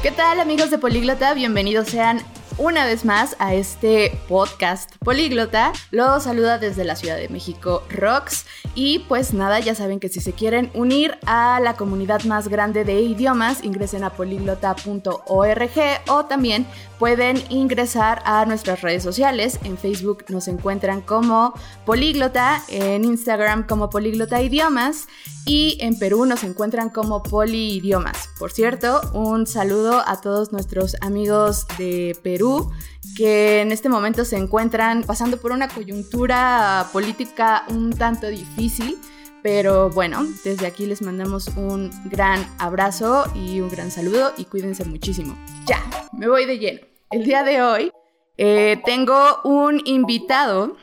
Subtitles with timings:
[0.00, 1.34] ¿Qué tal amigos de Políglota?
[1.34, 2.20] Bienvenidos sean
[2.56, 5.72] una vez más a este podcast políglota.
[5.90, 8.46] Los saluda desde la Ciudad de México Rox.
[8.76, 12.84] Y pues nada, ya saben que si se quieren unir a la comunidad más grande
[12.84, 15.70] de idiomas, ingresen a políglota.org
[16.08, 16.64] o también
[16.98, 19.58] pueden ingresar a nuestras redes sociales.
[19.64, 21.54] En Facebook nos encuentran como
[21.84, 25.06] Políglota, en Instagram como Políglota Idiomas
[25.46, 28.28] y en Perú nos encuentran como Poliidiomas.
[28.38, 32.70] Por cierto, un saludo a todos nuestros amigos de Perú
[33.16, 38.98] que en este momento se encuentran pasando por una coyuntura política un tanto difícil.
[39.42, 44.84] Pero bueno, desde aquí les mandamos un gran abrazo y un gran saludo y cuídense
[44.84, 45.38] muchísimo.
[45.66, 45.80] Ya,
[46.12, 46.97] me voy de lleno.
[47.10, 47.90] El día de hoy
[48.36, 50.76] eh, tengo un invitado,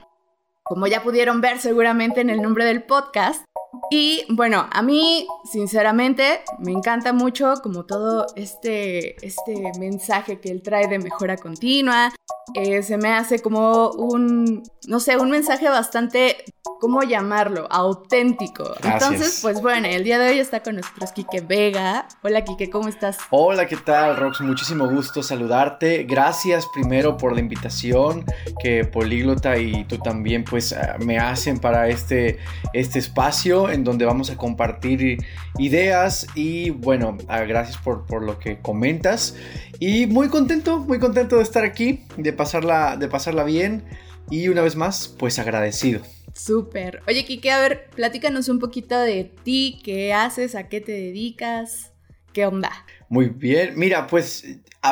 [0.63, 3.45] como ya pudieron ver seguramente en el nombre del podcast.
[3.91, 10.63] Y bueno, a mí sinceramente me encanta mucho como todo este, este mensaje que él
[10.63, 12.11] trae de mejora continua.
[12.53, 16.45] Eh, se me hace como un, no sé, un mensaje bastante
[16.79, 17.67] ¿cómo llamarlo?
[17.71, 18.75] Auténtico.
[18.83, 22.07] Entonces, pues bueno, el día de hoy está con nosotros Quique Vega.
[22.21, 23.17] Hola Quique, ¿cómo estás?
[23.29, 24.41] Hola, ¿qué tal, Rox?
[24.41, 26.03] Muchísimo gusto saludarte.
[26.03, 28.25] Gracias primero por la invitación
[28.61, 32.39] que Políglota y tú también pues ah, me hacen para este,
[32.73, 35.17] este espacio en donde vamos a compartir
[35.57, 39.35] ideas y bueno, ah, gracias por, por lo que comentas.
[39.79, 43.85] Y muy contento, muy contento de estar aquí, de pasarla, de pasarla bien
[44.29, 46.01] y una vez más, pues agradecido.
[46.33, 47.01] Súper.
[47.07, 51.93] Oye, Kike, a ver, platícanos un poquito de ti, qué haces, a qué te dedicas,
[52.33, 52.71] qué onda.
[53.07, 53.73] Muy bien.
[53.77, 54.45] Mira, pues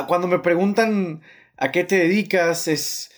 [0.07, 1.21] cuando me preguntan
[1.57, 3.11] a qué te dedicas, es.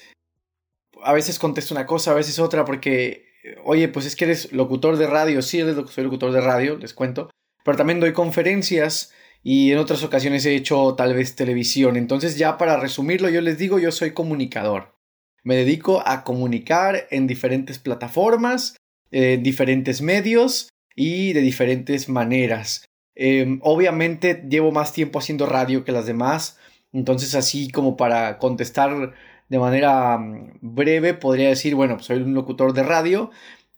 [1.04, 3.28] A veces contesto una cosa, a veces otra, porque,
[3.64, 5.42] oye, pues es que eres locutor de radio.
[5.42, 7.30] Sí, soy locutor de radio, les cuento.
[7.64, 9.14] Pero también doy conferencias
[9.48, 11.98] y en otras ocasiones he hecho tal vez televisión.
[11.98, 14.96] Entonces, ya para resumirlo, yo les digo, yo soy comunicador.
[15.44, 18.76] Me dedico a comunicar en diferentes plataformas,
[19.12, 22.86] en diferentes medios y de diferentes maneras.
[23.14, 26.58] Em, obviamente llevo más tiempo haciendo radio que las demás,
[26.92, 29.14] entonces así como para contestar
[29.48, 33.30] de manera mm, breve podría decir, bueno, soy un locutor de radio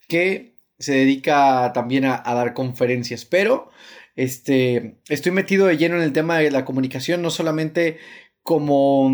[0.08, 3.70] que se dedica también a, a, dar conferencias, pero
[4.18, 8.00] este, estoy metido de lleno en el tema de la comunicación, no solamente
[8.42, 9.12] como,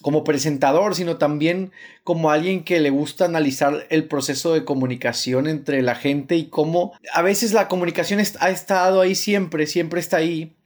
[0.00, 1.72] como presentador, sino también
[2.04, 6.94] como alguien que le gusta analizar el proceso de comunicación entre la gente y cómo
[7.12, 10.56] a veces la comunicación ha estado ahí siempre, siempre está ahí.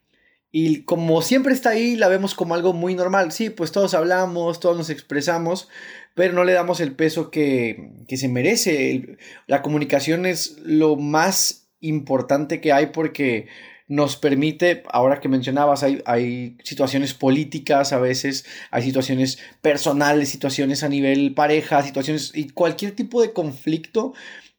[0.53, 3.33] Y como siempre está ahí, la vemos como algo muy normal.
[3.33, 5.69] Sí, pues todos hablamos, todos nos expresamos,
[6.15, 9.19] pero no le damos el peso que, que se merece.
[9.49, 13.47] La comunicación es lo más importante que hay porque
[13.87, 20.83] nos permite, ahora que mencionabas, hay, hay, situaciones políticas a veces, hay situaciones personales, situaciones
[20.83, 24.15] a nivel pareja, situaciones y cualquier tipo de conflicto.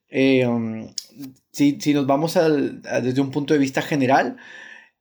[0.09, 0.47] Eh,
[1.51, 4.37] si, nos vamos desde un punto de vista general,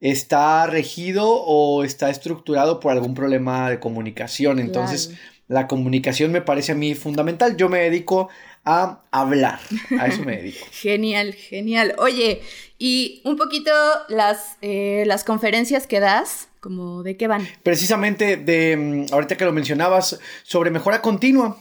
[0.00, 4.58] está regido o está estructurado por algún problema de comunicación.
[4.58, 5.14] Entonces,
[5.48, 7.56] la comunicación me parece a mí fundamental.
[7.56, 8.28] Yo me dedico
[8.64, 9.60] a hablar.
[9.98, 10.66] A eso me dedico.
[10.72, 11.94] genial, genial.
[11.98, 12.42] Oye,
[12.78, 13.70] y un poquito
[14.08, 17.46] las, eh, las conferencias que das, como de qué van.
[17.62, 21.58] Precisamente de, mm, ahorita que lo mencionabas, sobre mejora continua.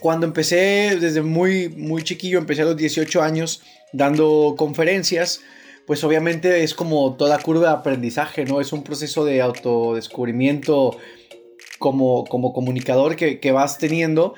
[0.00, 5.40] Cuando empecé desde muy, muy chiquillo, empecé a los 18 años dando conferencias,
[5.86, 8.60] pues obviamente es como toda curva de aprendizaje, ¿no?
[8.60, 10.98] Es un proceso de autodescubrimiento
[11.78, 14.34] como, como comunicador que, que vas teniendo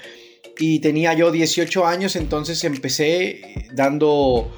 [0.59, 3.41] y tenía yo 18 años, entonces empecé
[3.73, 4.51] dando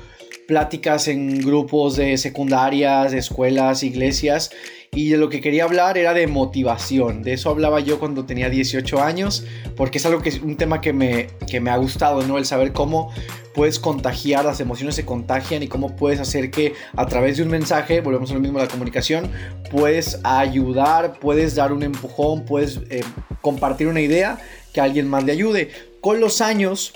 [0.49, 4.51] pláticas en grupos de secundarias, de escuelas, iglesias,
[4.93, 7.23] y de lo que quería hablar era de motivación.
[7.23, 9.45] De eso hablaba yo cuando tenía 18 años,
[9.77, 12.39] porque es algo que es un tema que me, que me ha gustado, ¿no?
[12.39, 13.13] El saber cómo
[13.55, 17.51] puedes contagiar, las emociones se contagian y cómo puedes hacer que a través de un
[17.51, 19.31] mensaje, volvemos a lo mismo a la comunicación,
[19.71, 23.05] puedes ayudar, puedes dar un empujón, puedes eh,
[23.41, 24.41] compartir una idea
[24.73, 25.90] que alguien más le ayude.
[26.01, 26.95] Con los años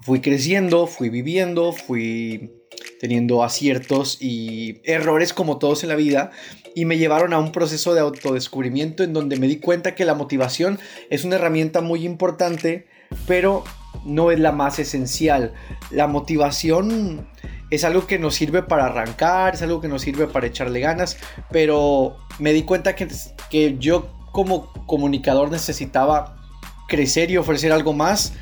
[0.00, 2.50] fui creciendo, fui viviendo, fui
[2.98, 6.32] teniendo aciertos y errores como todos en la vida
[6.74, 10.14] y me llevaron a un proceso de autodescubrimiento en donde me di cuenta que la
[10.14, 12.88] motivación es una herramienta muy importante,
[13.28, 13.62] pero
[14.04, 15.54] no es la más esencial.
[15.92, 17.28] La motivación
[17.70, 21.16] es algo que nos sirve para arrancar, es algo que nos sirve para echarle ganas,
[21.52, 23.06] pero me di cuenta que,
[23.50, 26.35] que yo como comunicador necesitaba
[26.88, 28.32] crecer y ofrecer algo más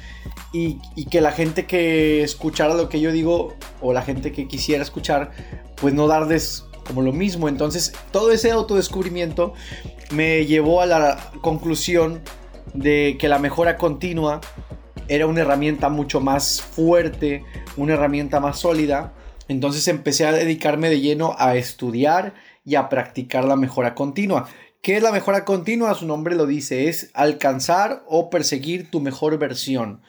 [0.52, 0.78] y,
[1.10, 5.32] que la gente que escuchara lo que yo digo o la gente que quisiera escuchar,
[5.76, 7.48] pues no darles como lo mismo.
[7.48, 9.54] Entonces, todo ese autodescubrimiento
[10.12, 12.22] me llevó a la conclusión
[12.72, 14.40] de que la mejora continua
[15.08, 17.44] era una herramienta mucho más fuerte,
[17.76, 19.12] una herramienta más sólida.
[19.48, 24.46] Entonces empecé a dedicarme de lleno a estudiar y a practicar la mejora continua.
[24.84, 25.94] ¿Qué es la mejora continua?
[25.94, 30.02] Su nombre lo dice, es alcanzar o perseguir tu mejor versión.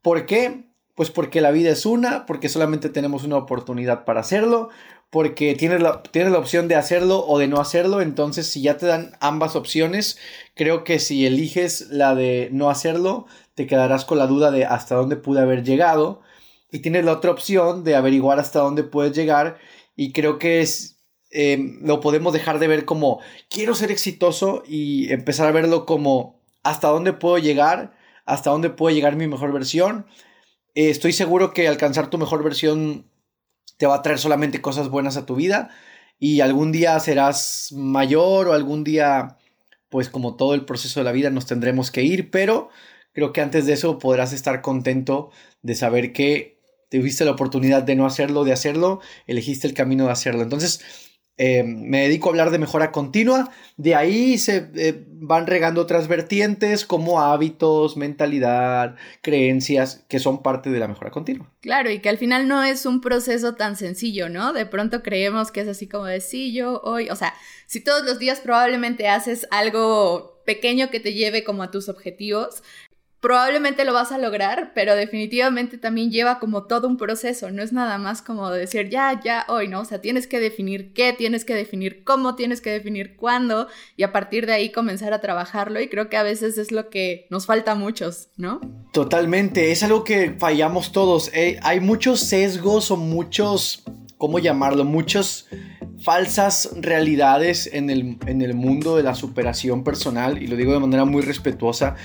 [0.00, 0.70] ¿Por qué?
[0.94, 4.70] Pues porque la vida es una, porque solamente tenemos una oportunidad para hacerlo,
[5.10, 8.86] porque tienes la, la opción de hacerlo o de no hacerlo, entonces si ya te
[8.86, 10.16] dan ambas opciones,
[10.54, 14.94] creo que si eliges la de no hacerlo, te quedarás con la duda de hasta
[14.94, 16.22] dónde pude haber llegado,
[16.72, 19.58] y tienes la otra opción de averiguar hasta dónde puedes llegar,
[19.94, 20.93] y creo que es,
[21.34, 23.20] em, lo podemos dejar de ver como
[23.50, 27.94] quiero ser exitoso y empezar a verlo como hasta dónde puedo llegar,
[28.24, 30.06] hasta dónde puede llegar mi mejor versión
[30.74, 33.06] eh, estoy seguro que alcanzar tu mejor versión
[33.76, 35.70] te va a traer solamente cosas buenas a tu vida
[36.18, 39.38] y algún día serás mayor o algún día,
[39.88, 42.70] pues como todo el proceso de la vida, nos tendremos que ir, pero
[43.12, 45.30] creo que antes de eso podrás estar contento
[45.62, 46.58] de saber que
[46.90, 50.42] tuviste la oportunidad de no hacerlo, de hacerlo, elegiste el camino de hacerlo.
[50.42, 50.80] Entonces,
[51.36, 53.50] eh, me dedico a hablar de mejora continua.
[53.76, 60.70] De ahí se eh, van regando otras vertientes como hábitos, mentalidad, creencias que son parte
[60.70, 61.50] de la mejora continua.
[61.60, 64.52] Claro, y que al final no es un proceso tan sencillo, ¿no?
[64.52, 67.34] De pronto creemos que es así como de sí, yo hoy, o sea,
[67.66, 72.62] si todos los días probablemente haces algo pequeño que te lleve como a tus objetivos,
[73.24, 77.72] probablemente lo vas a lograr, pero definitivamente también lleva como todo un proceso, no es
[77.72, 79.80] nada más como decir ya, ya, hoy, ¿no?
[79.80, 83.66] O sea, tienes que definir qué, tienes que definir cómo, tienes que definir cuándo
[83.96, 86.90] y a partir de ahí comenzar a trabajarlo y creo que a veces es lo
[86.90, 88.60] que nos falta a muchos, ¿no?
[88.92, 93.84] Totalmente, es algo que fallamos todos, eh, hay muchos sesgos o muchos,
[94.24, 94.86] ¿cómo llamarlo?
[94.86, 95.48] Muchos
[96.02, 100.80] falsas realidades en el, en el, mundo de la superación personal, y lo digo de
[100.80, 101.96] manera muy respetuosa,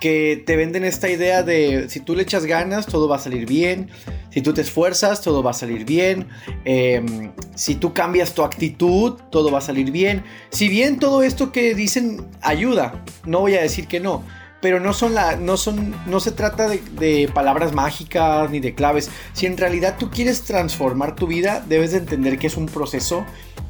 [0.00, 3.46] que te venden esta idea de si tú le echas ganas, todo va a salir
[3.46, 3.88] bien,
[4.30, 6.26] si tú te esfuerzas, todo va a salir bien,
[6.64, 10.24] em, si tú cambias tu actitud, todo va a salir bien.
[10.50, 14.24] Si bien todo esto que dicen ayuda, no voy a decir que no,
[14.60, 19.10] pero no son la, no son, no se trata de, palabras mágicas ni de claves.
[19.32, 23.24] Si en realidad tú quieres transformar tu vida, debes de entender que es un proceso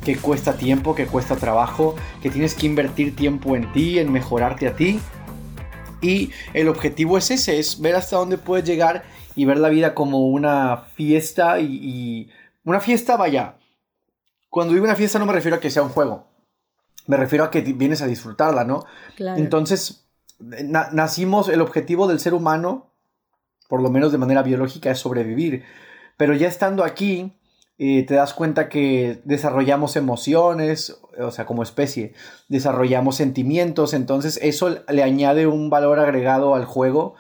[0.04, 4.66] que cuesta tiempo, que cuesta trabajo, que tienes que invertir tiempo en ti, en mejorarte
[4.66, 5.00] a ti.
[6.00, 9.04] Y el objetivo es ese, es ver hasta dónde puedes llegar
[9.34, 12.30] y ver la vida como una fiesta y,
[12.64, 13.56] una fiesta, vaya.
[14.48, 16.26] Cuando digo una fiesta no me refiero a que sea un juego.
[17.06, 18.84] Me refiero a que vienes a disfrutarla, ¿no?
[19.16, 19.38] Claro.
[19.38, 20.09] Entonces,
[20.40, 22.92] nacimos, el objetivo del ser humano,
[23.68, 25.64] por lo menos de manera biológica, es sobrevivir.
[26.16, 27.36] Pero ya estando aquí,
[27.78, 32.14] eh, te das cuenta que desarrollamos emociones, o sea, como especie,
[32.48, 37.14] desarrollamos sentimientos, entonces eso le añade un valor agregado al juego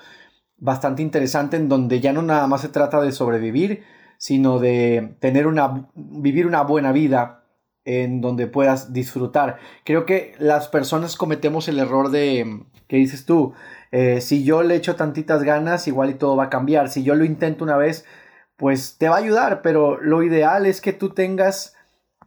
[0.60, 3.82] bastante interesante en donde ya no nada más se trata de sobrevivir,
[4.18, 7.39] sino de tener una, vivir una buena vida
[7.84, 9.58] en donde puedas disfrutar.
[9.84, 13.54] Creo que las personas cometemos el error de, ¿qué dices tú?
[13.92, 16.88] Eh, si yo le echo tantitas ganas, igual y todo va a cambiar.
[16.90, 18.04] Si yo lo intento una vez,
[18.56, 21.74] pues te va a ayudar, pero lo ideal es que tú tengas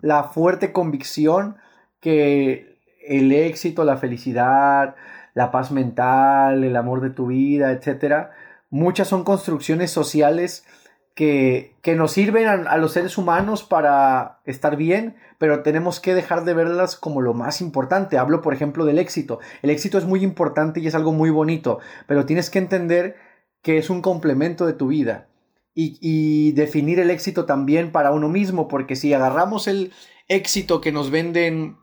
[0.02, 1.58] la fuerte convicción
[2.00, 4.96] que el éxito, la felicidad,
[5.34, 8.32] la paz mental, el amor de tu vida, etcétera,
[8.70, 10.66] muchas son construcciones sociales
[11.15, 16.53] que, nos sirven a, los seres humanos para estar bien, pero tenemos que dejar de
[16.53, 18.17] verlas como lo más importante.
[18.17, 19.39] Hablo, por ejemplo, del éxito.
[19.62, 23.15] El éxito es muy importante y es algo muy bonito, pero tienes que entender
[23.62, 25.27] que es un complemento de tu vida
[25.74, 29.93] y, y definir el éxito también para uno mismo, porque si agarramos el
[30.27, 31.77] éxito que nos venden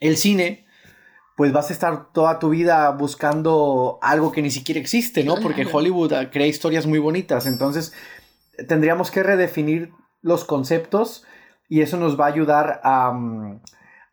[0.00, 0.66] el cine,
[1.36, 5.36] pues vas a estar toda tu vida buscando algo que ni siquiera existe, ¿no?
[5.36, 7.46] Porque Hollywood crea historias muy bonitas.
[7.46, 7.94] Entonces,
[8.68, 11.24] tendríamos que redefinir los conceptos
[11.68, 13.60] y eso nos va a ayudar a, mm,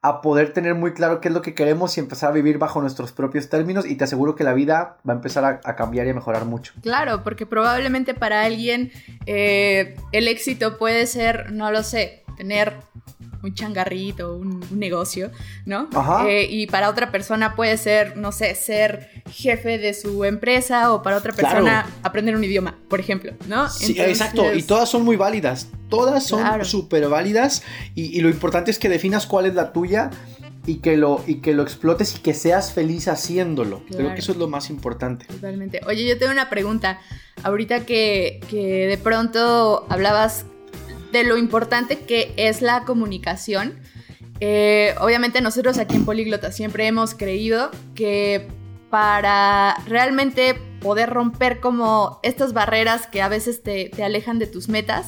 [0.02, 2.82] a, poder tener muy claro qué es lo que queremos y empezar a vivir bajo
[2.82, 6.12] nuestros propios términos y te aseguro que la vida va a empezar a, cambiar y
[6.12, 6.74] a mejorar mucho.
[6.82, 8.92] Claro, porque probablemente para alguien
[9.26, 12.74] eh, el éxito puede ser, no lo sé, tener
[13.44, 15.32] un changarrito, un, negocio,
[15.66, 15.90] ¿no?
[16.28, 21.02] Eh, y para otra persona puede ser, no sé, ser jefe de su empresa o
[21.02, 23.70] para otra persona aprender un idioma, por ejemplo, ¿no?
[23.70, 27.64] Sí, exacto, y todas son muy válidas, todas son súper válidas
[27.96, 30.10] y, lo importante es que definas cuál es la tuya
[30.66, 33.84] y que lo, y que lo explotes y que seas feliz haciéndolo.
[33.90, 35.26] Creo que eso es lo más importante.
[35.26, 35.80] Totalmente.
[35.88, 37.00] Oye, yo tengo una pregunta.
[37.44, 40.46] Ahorita que, que de pronto hablabas
[41.12, 43.80] de lo importante que es la comunicación.
[44.40, 48.48] eh, obviamente nosotros aquí en Políglota siempre hemos creído que
[48.90, 55.08] para realmente poder romper como estas barreras que a veces te, alejan de tus metas,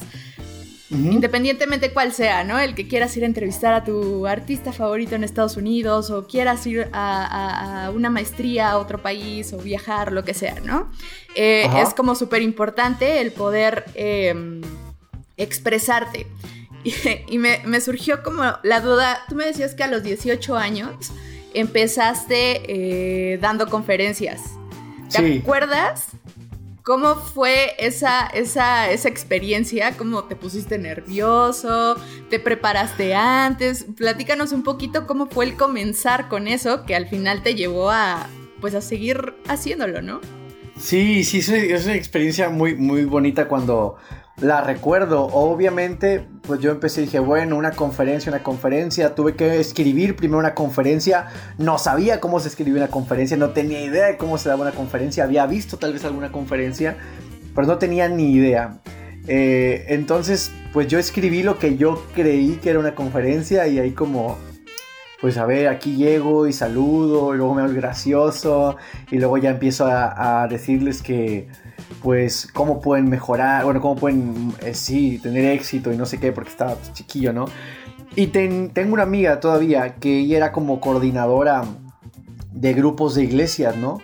[0.90, 2.58] independientemente cuál sea, ¿no?
[2.58, 6.66] El que quieras ir a entrevistar a tu artista favorito en Estados Unidos o quieras
[6.66, 10.90] ir a, una maestría a otro país o viajar, lo que sea, ¿no?
[11.36, 14.60] Eh, es como súper importante el poder em,
[15.42, 16.26] expresarte.
[16.82, 21.12] Y, me, surgió como la duda, tú me decías que a los 18 años
[21.52, 22.62] empezaste
[23.34, 24.40] eh, dando conferencias.
[25.10, 26.06] ¿Te acuerdas
[26.82, 29.96] cómo fue esa, esa, esa experiencia?
[29.96, 31.96] ¿Cómo te pusiste nervioso?
[32.30, 33.84] ¿Te preparaste antes?
[33.96, 38.26] Platícanos un poquito cómo fue el comenzar con eso que al final te llevó a,
[38.60, 40.20] pues, a seguir haciéndolo, ¿no?
[40.80, 43.96] Sí, sí, es una, experiencia muy, muy bonita cuando
[44.40, 45.26] la recuerdo.
[45.26, 49.14] Obviamente, pues yo empecé y dije, bueno, una conferencia, una conferencia.
[49.14, 51.26] Tuve que escribir primero una conferencia.
[51.58, 54.72] No sabía cómo se escribía una conferencia, no tenía idea de cómo se daba una
[54.72, 55.24] conferencia.
[55.24, 56.96] Había visto tal vez alguna conferencia,
[57.54, 58.80] pero no tenía ni idea.
[59.26, 63.92] Eh, entonces, pues yo escribí lo que yo creí que era una conferencia y ahí
[63.92, 64.38] como
[65.20, 68.76] pues a ver, aquí llego y saludo, y luego me hago gracioso,
[69.10, 71.48] y luego ya empiezo a, decirles que,
[72.02, 76.32] pues, cómo pueden mejorar, bueno, cómo pueden, eh, sí, tener éxito y no sé qué,
[76.32, 77.46] porque estaba pues, chiquillo, ¿no?
[78.16, 81.62] Y tengo una amiga todavía que ella era como coordinadora
[82.52, 83.98] de grupos de iglesias, ¿no?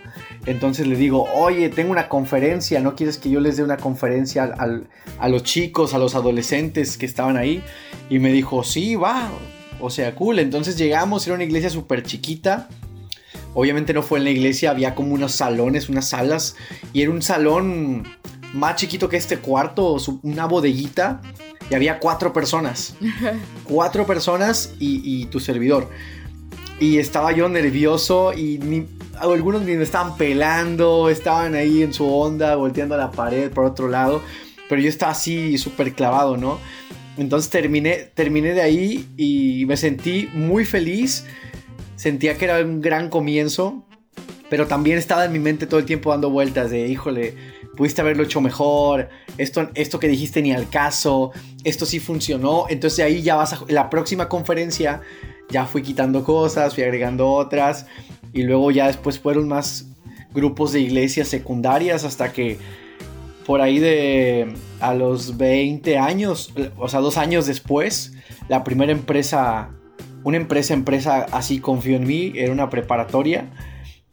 [0.47, 4.55] Entonces le digo, oye, tengo una conferencia, ¿no quieres que yo les dé una conferencia
[5.19, 7.65] a los chicos, a los adolescentes que estaban ahí?
[8.09, 9.29] Y me dijo, sí, va,
[9.81, 10.39] o sea, cool.
[10.39, 12.69] Entonces llegamos, era una iglesia súper chiquita.
[13.59, 16.57] Obviamente no fue en la iglesia, había como unos salones, unas salas.
[16.93, 18.07] Y era un salón
[18.53, 21.23] más chiquito que este cuarto, una bodeguita.
[21.71, 22.97] Y había cuatro personas.
[23.65, 25.89] cuatro personas y, tu servidor.
[26.81, 28.61] Y estaba yo nervioso y
[29.19, 33.65] algunos ni me estaban pelando, estaban ahí en su onda, volteando a la pared por
[33.65, 34.21] otro lado.
[34.69, 36.59] Pero yo estaba así súper clavado, ¿no?
[37.17, 41.25] Entonces terminé, terminé de ahí y me sentí muy feliz.
[41.97, 43.85] Sentía que era un gran comienzo,
[44.49, 47.35] pero también estaba en mi mente todo el tiempo dando vueltas de, híjole,
[47.77, 51.33] pudiste haberlo hecho mejor, esto, esto que dijiste ni al caso,
[51.65, 52.67] esto sí funcionó.
[52.69, 55.01] Entonces ahí ya vas a la próxima conferencia,
[55.51, 57.87] ya fui quitando cosas, fui agregando otras
[58.33, 59.87] y luego ya después fueron más
[60.35, 62.59] grupos de iglesias secundarias hasta que
[63.47, 68.13] por ahí de a los 20 años, o sea, dos años después,
[68.49, 69.71] la primera empresa,
[70.25, 73.51] una empresa, empresa así confió en mí, era una preparatoria.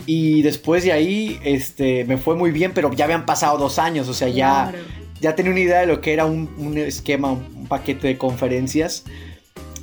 [0.06, 4.10] Y después de ahí, este, me fue muy bien, pero ya habían pasado dos años,
[4.10, 4.74] o sea, ya,
[5.22, 9.06] ya tenía una idea de lo que era un, esquema, un, paquete de conferencias.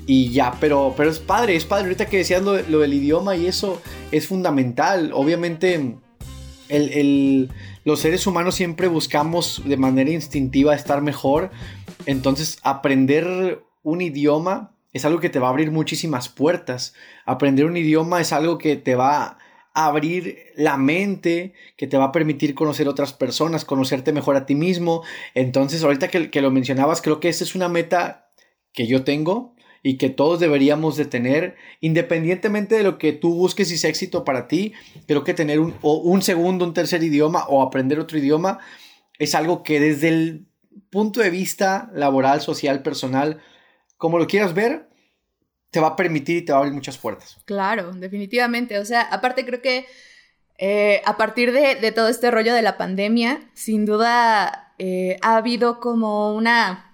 [0.07, 1.85] Y ya, pero, pero es padre, es padre.
[1.85, 5.13] Ahorita que decías lo, lo del idioma y eso es fundamental.
[5.15, 5.97] Obviamente,
[6.69, 7.49] el
[7.85, 11.51] los seres humanos siempre buscamos de manera instintiva estar mejor.
[12.07, 16.95] Entonces, aprender un idioma es algo que te va a abrir muchísimas puertas.
[17.27, 19.39] Aprender un idioma es algo que te va
[19.73, 24.47] a abrir la mente, que te va a permitir conocer otras personas, conocerte mejor a
[24.47, 25.03] ti mismo.
[25.35, 28.31] Entonces, ahorita que, que lo mencionabas, creo que esa es una meta
[28.73, 33.71] que yo tengo y que todos deberíamos de tener, independientemente de lo que tú busques
[33.71, 34.75] y sea éxito para ti,
[35.07, 38.59] creo que tener un, un segundo, un tercer idioma o aprender otro idioma
[39.19, 40.47] es algo que desde el
[40.91, 43.41] punto de vista laboral, social, personal,
[44.01, 44.89] como lo quieras ver,
[45.71, 47.37] te va a permitir y te va a abrir muchas puertas.
[47.45, 48.79] Claro, definitivamente.
[48.79, 49.87] O sea, aparte creo que
[50.57, 55.81] eh, a partir de, todo este rollo de la pandemia, sin duda eh, ha habido
[55.81, 56.90] como una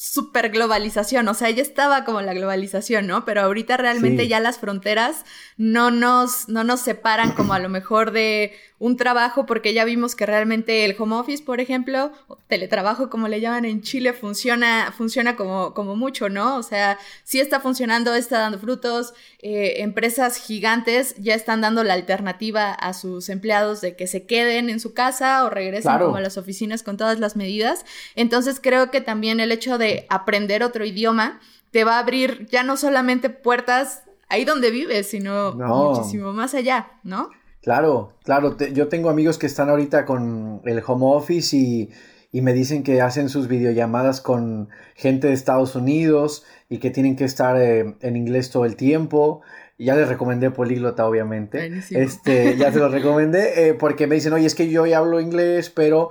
[0.00, 3.24] super globalización, o sea, ya estaba como la globalización, ¿no?
[3.24, 5.24] Pero ahorita realmente ya las fronteras
[5.56, 10.14] no nos, no nos separan como a lo mejor de un trabajo, porque ya vimos
[10.14, 14.94] que realmente el home office, por ejemplo, o teletrabajo, como le llaman en Chile, funciona,
[14.96, 16.56] funciona como, como mucho, ¿no?
[16.56, 21.94] O sea, sí está funcionando, está dando frutos, eh, empresas gigantes ya están dando la
[21.94, 26.20] alternativa a sus empleados de que se queden en su casa o regresen como a
[26.20, 27.84] las oficinas con todas las medidas.
[28.14, 31.40] Entonces creo que también el hecho de aprender otro idioma
[31.70, 36.88] te va a abrir ya no solamente puertas ahí donde vives, sino muchísimo más allá,
[37.02, 37.30] ¿no?
[37.62, 38.56] Claro, claro.
[38.72, 41.90] yo tengo amigos que están ahorita con el home office y,
[42.32, 47.24] me dicen que hacen sus videollamadas con gente de Estados Unidos y que tienen que
[47.24, 49.40] estar eh, en inglés todo el tiempo.
[49.76, 51.72] Ya les recomendé Políglota, obviamente.
[51.90, 55.20] Este, ya se lo recomendé eh, porque me dicen, oye, es que yo ya hablo
[55.20, 56.10] inglés, pero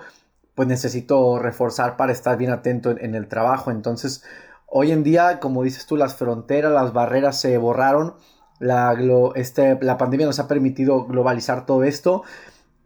[0.58, 3.70] pues necesito reforzar para estar bien atento en, el trabajo.
[3.70, 4.24] Entonces,
[4.70, 8.16] Hoy en día, como dices tú, las fronteras, las barreras se borraron.
[8.60, 8.98] La,
[9.36, 12.24] este, la pandemia nos ha permitido globalizar todo esto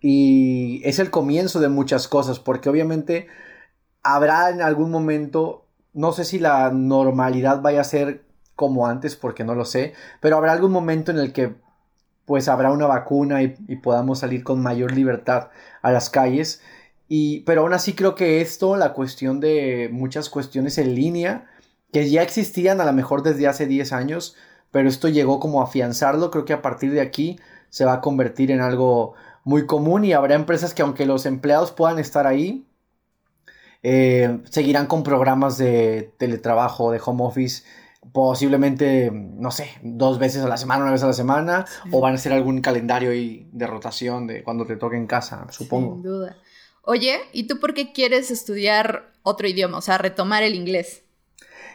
[0.02, 3.28] y es el comienzo de muchas cosas, porque obviamente
[4.04, 8.26] habrá en algún momento, no sé si la normalidad vaya a ser
[8.56, 11.56] como antes, porque no lo sé, pero habrá algún momento en el que
[12.26, 15.50] pues habrá una vacuna y, podamos salir con mayor libertad
[15.82, 16.62] a las calles.
[17.14, 21.46] Y, pero aún así creo que esto, la cuestión de muchas cuestiones en línea,
[21.92, 24.38] que ya existían a lo mejor desde hace 10 años,
[24.72, 27.38] pero esto llegó como a afianzarlo, creo que a partir de aquí
[27.70, 29.14] se va a convertir en algo
[29.44, 32.66] muy común y habrá empresas que aunque los empleados puedan estar ahí,
[33.84, 37.64] eh, seguirán con programas de teletrabajo, de home office,
[38.14, 42.14] posiblemente, no sé, dos veces a la semana, una vez a la semana, o van
[42.14, 45.96] a ser algún calendario de rotación de cuando te toque en casa, supongo.
[45.96, 46.38] Sin duda.
[46.92, 51.04] Oye, ¿y tú por qué quieres estudiar otro idioma, o sea, retomar el inglés?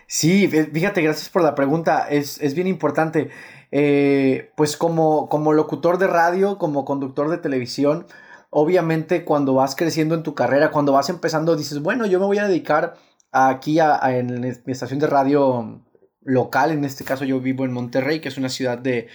[0.06, 3.30] Sí, fíjate, gracias por la pregunta, es, es bien importante.
[3.72, 8.06] Eh, pues como, como locutor de radio, como conductor de televisión,
[8.50, 12.36] obviamente cuando vas creciendo en tu carrera, cuando vas empezando, dices, bueno, yo me voy
[12.36, 12.98] a dedicar
[13.32, 15.82] aquí a, en mi estación de radio
[16.20, 19.08] local, en este caso yo vivo en Monterrey, que es una ciudad de,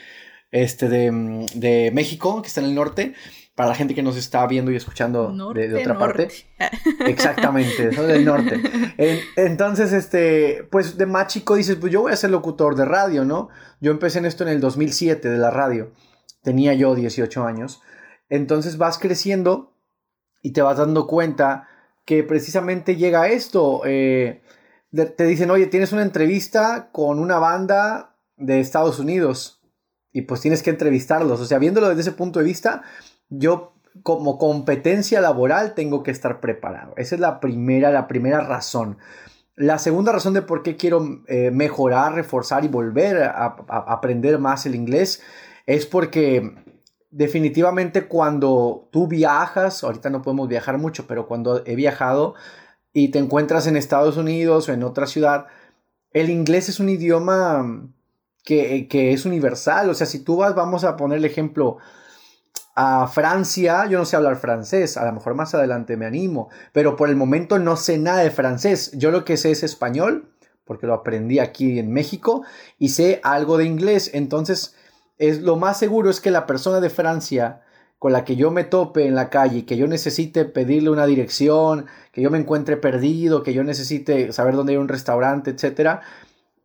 [0.50, 3.14] este, de, de México, que está en el norte,
[3.56, 6.30] para la gente que nos está viendo y escuchando de, otra parte.
[7.06, 8.62] Exactamente, del norte.
[9.36, 13.26] entonces, este, pues de más chico dices, pues yo voy a ser locutor de radio,
[13.26, 13.50] ¿no?
[13.80, 15.92] Yo empecé en esto en el 2007 de la radio.
[16.44, 17.82] Tenía yo 18 años.
[18.30, 19.76] Entonces vas creciendo
[20.42, 21.68] y te vas dando cuenta
[22.06, 23.82] que precisamente llega esto.
[23.86, 24.42] Eh,
[24.92, 29.62] te dicen, oye, tienes una entrevista con una banda de Estados Unidos
[30.12, 31.40] y pues tienes que entrevistarlos.
[31.40, 32.84] O sea, viéndolo desde ese punto de vista,
[33.32, 33.74] yo
[34.04, 36.94] como competencia laboral tengo que estar preparado.
[36.98, 38.98] Esa es la primera, la primera razón.
[39.56, 44.66] La segunda razón de por qué quiero eh, mejorar, reforzar y volver a, aprender más
[44.66, 45.22] el inglés
[45.66, 46.56] es porque
[47.12, 52.36] definitivamente cuando tú viajas, ahorita no podemos viajar mucho, pero cuando he viajado
[52.94, 55.48] y te encuentras en Estados Unidos o en otra ciudad,
[56.12, 57.90] el inglés es un idioma
[58.44, 59.90] que, que es universal.
[59.90, 61.78] O sea, si tú vas, vamos a poner el ejemplo,
[62.76, 66.96] a Francia, yo no sé hablar francés, a lo mejor más adelante me animo, pero
[66.96, 68.92] por el momento no sé nada de francés.
[68.98, 70.34] Yo lo que sé es español,
[70.66, 72.44] porque lo aprendí aquí en México,
[72.80, 74.12] y sé algo de inglés.
[74.14, 74.76] Entonces,
[75.18, 77.62] es lo más seguro es que la persona de Francia
[78.00, 81.86] con la que yo me tope en la calle, que yo necesite pedirle una dirección,
[82.12, 86.02] que yo me encuentre perdido, que yo necesite saber dónde hay un restaurante, etcétera,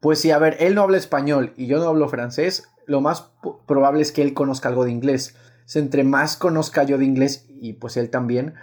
[0.00, 3.32] pues si a ver, él no habla español y yo no hablo francés, lo más
[3.66, 5.36] probable es que él conozca algo de inglés
[5.74, 8.54] entre más conozca yo de inglés y pues él también,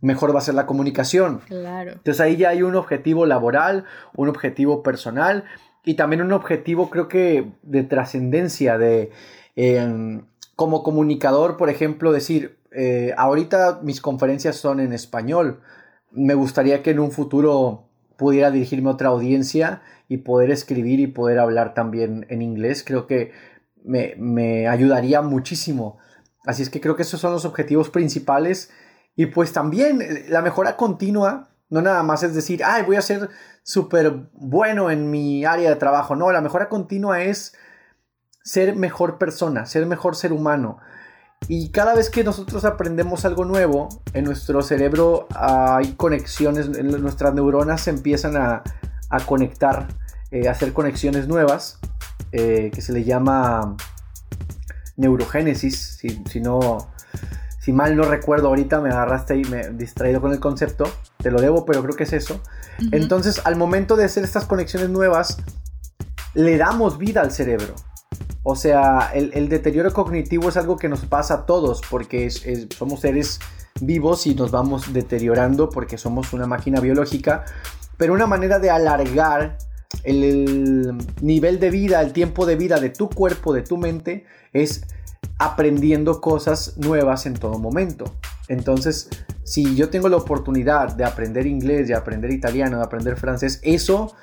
[0.00, 1.40] mejor va a ser la comunicación.
[1.46, 1.92] Claro.
[1.92, 5.44] Entonces ahí ya hay un objetivo laboral, un objetivo personal
[5.84, 9.10] y también un objetivo creo que de trascendencia, de
[9.56, 10.22] em,
[10.54, 15.60] como comunicador, por ejemplo, decir, eh, ahorita mis conferencias son en español,
[16.10, 21.06] me gustaría que en un futuro pudiera dirigirme a otra audiencia y poder escribir y
[21.06, 23.32] poder hablar también en inglés, creo que
[23.84, 25.98] me, me ayudaría muchísimo
[26.46, 28.70] Así es que creo que esos son los objetivos principales.
[29.16, 33.02] Y pues también eh, la mejora continua, no nada más es decir, ay, voy a
[33.02, 33.28] ser
[33.62, 36.14] súper bueno en mi área de trabajo.
[36.14, 37.54] No, la mejora continua es
[38.44, 40.78] ser mejor persona, ser mejor ser humano.
[41.48, 47.82] Y cada vez que nosotros aprendemos algo nuevo, en nuestro cerebro hay conexiones, nuestras neuronas
[47.82, 48.62] se empiezan a,
[49.26, 49.88] conectar,
[50.30, 51.78] eh, a hacer conexiones nuevas,
[52.32, 53.76] eh, que se le llama
[54.96, 56.88] neurogénesis, si, si, no,
[57.60, 60.84] si mal no recuerdo ahorita, me agarraste ahí me distraído con el concepto,
[61.18, 62.40] te lo debo, pero creo que es eso.
[62.92, 65.38] Entonces, al momento de hacer estas conexiones nuevas,
[66.34, 67.74] le damos vida al cerebro.
[68.48, 72.30] O sea, el, deterioro cognitivo es algo que nos pasa a todos porque
[72.76, 73.40] somos seres
[73.80, 77.44] vivos y nos vamos deteriorando porque somos una máquina biológica,
[77.96, 79.58] pero una manera de alargar
[80.04, 84.82] el, nivel de vida, el tiempo de vida de tu cuerpo, de tu mente, es
[85.38, 88.04] aprendiendo cosas nuevas en todo momento.
[88.48, 89.10] Entonces,
[89.44, 94.14] si yo tengo la oportunidad de aprender inglés, de aprender italiano, de aprender francés, eso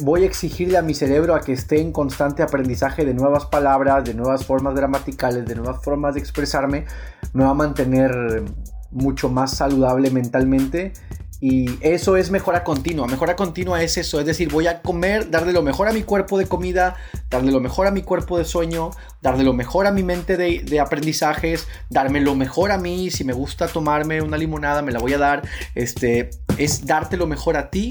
[0.00, 4.04] voy a exigirle a mi cerebro a que esté en constante aprendizaje de nuevas palabras,
[4.04, 6.84] de nuevas formas gramaticales, de nuevas formas de expresarme,
[7.32, 8.44] me va a mantener
[8.90, 10.92] mucho más saludable mentalmente
[11.40, 13.06] y eso es mejora continua.
[13.06, 16.38] Mejora continua es eso, es decir, voy a comer, darle lo mejor a mi cuerpo
[16.38, 16.96] de comida,
[17.30, 18.90] darle lo mejor a mi cuerpo de sueño,
[19.22, 23.10] darle lo mejor a mi mente de, aprendizajes, darme lo mejor a mí.
[23.10, 25.48] Si me gusta tomarme una limonada, me la voy a dar.
[25.74, 27.90] Este, es darte lo mejor a ti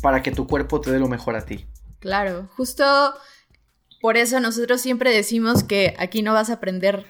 [0.00, 1.66] para que tu cuerpo te dé lo mejor a ti.
[1.98, 2.84] Claro, justo
[4.00, 7.06] por eso nosotros siempre decimos que aquí no vas a aprender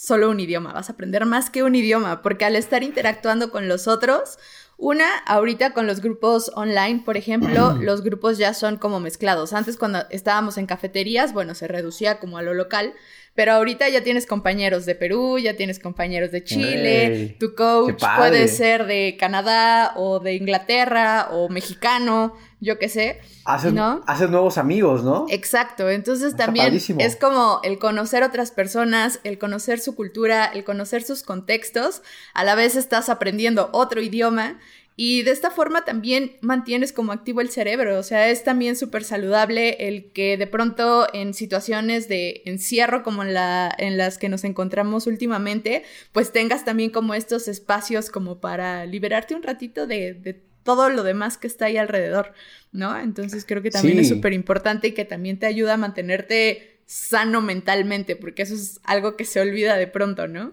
[0.00, 3.68] solo un idioma, vas a aprender más que un idioma, porque al estar interactuando con
[3.68, 4.38] los otros,
[4.80, 9.52] una, ahorita con los grupos online, por ejemplo, los grupos ya son como mezclados.
[9.52, 12.94] Antes cuando estábamos en cafeterías, bueno, se reducía como a lo local,
[13.34, 18.48] pero ahorita ya tienes compañeros de Perú, ya tienes compañeros de Chile, tu coach puede
[18.48, 23.20] ser de Canadá o de Inglaterra o mexicano, yo qué sé.
[23.44, 24.02] Haces, ¿no?
[24.06, 25.26] haces nuevos amigos, ¿no?
[25.30, 31.02] Exacto, entonces también es como el conocer otras personas, el conocer su cultura, el conocer
[31.02, 32.02] sus contextos,
[32.34, 34.58] a la vez estás aprendiendo otro idioma
[35.02, 39.02] y de esta forma también mantienes como activo el cerebro, o sea, es también súper
[39.02, 44.28] saludable el que de pronto en situaciones de encierro como en, la, en las que
[44.28, 50.42] nos encontramos últimamente, pues tengas también como estos espacios como para liberarte un ratito de,
[50.64, 52.34] todo lo demás que está ahí alrededor,
[52.70, 53.00] ¿no?
[53.00, 57.40] Entonces creo que también es súper importante y que también te ayuda a mantenerte sano
[57.40, 60.52] mentalmente, porque eso es algo que se olvida de pronto, ¿no?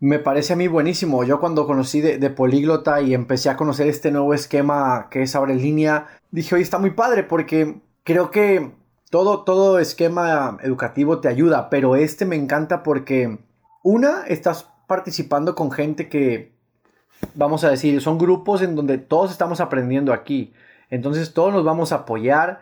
[0.00, 1.24] Me parece a mí buenísimo.
[1.24, 5.54] Yo cuando conocí de, Políglota y empecé a conocer este nuevo esquema que es ahora
[5.54, 8.72] línea, dije, oye, está muy padre porque creo que
[9.10, 13.38] todo, todo esquema educativo te ayuda, pero este me encanta porque,
[13.82, 16.52] una, estás participando con gente que,
[17.34, 20.52] vamos a decir, son grupos en donde todos estamos aprendiendo aquí.
[20.90, 22.60] Entonces todos nos vamos a apoyar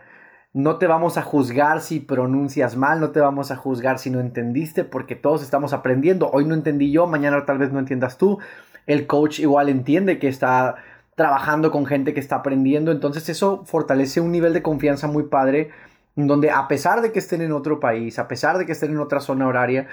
[0.53, 4.19] no te vamos a juzgar si pronuncias mal, no te vamos a juzgar si no
[4.19, 6.29] entendiste, porque todos estamos aprendiendo.
[6.31, 8.37] Hoy no entendí yo, mañana tal vez no entiendas tú.
[8.85, 10.75] El coach igual entiende que está
[11.15, 15.69] trabajando con gente que está aprendiendo, entonces eso fortalece un nivel de confianza muy padre,
[16.15, 18.99] donde a pesar de que estén en otro país, a pesar de que estén en
[18.99, 19.87] otra zona horaria,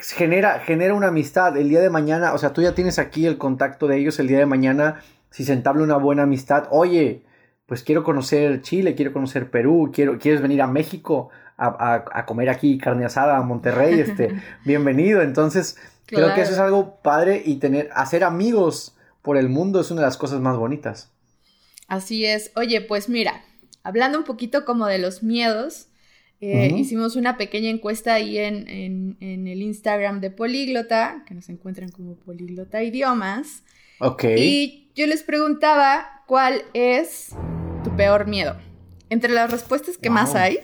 [0.00, 1.56] genera, genera una amistad.
[1.56, 4.28] El día de mañana, o sea, tú ya tienes aquí el contacto de ellos, el
[4.28, 7.22] día de mañana, si se entabla una buena amistad, oye,
[7.66, 12.78] pues quiero conocer Chile, quiero conocer Perú, quiero, quieres venir a México a, comer aquí
[12.78, 15.22] carne asada a Monterrey, este, bienvenido.
[15.22, 19.90] Entonces, creo que eso es algo padre y tener, hacer amigos por el mundo es
[19.90, 21.10] una de las cosas más bonitas.
[21.88, 22.50] Así es.
[22.56, 23.44] Oye, pues mira,
[23.82, 25.88] hablando un poquito como de los miedos,
[26.40, 31.90] eh, hicimos una pequeña encuesta ahí en, en, el Instagram de Políglota, que nos encuentran
[31.90, 33.62] como Políglota Idiomas.
[34.00, 34.24] Ok.
[34.36, 37.30] Y yo les preguntaba cuál es
[37.82, 38.56] tu peor miedo.
[39.10, 40.60] Entre las respuestas que más hay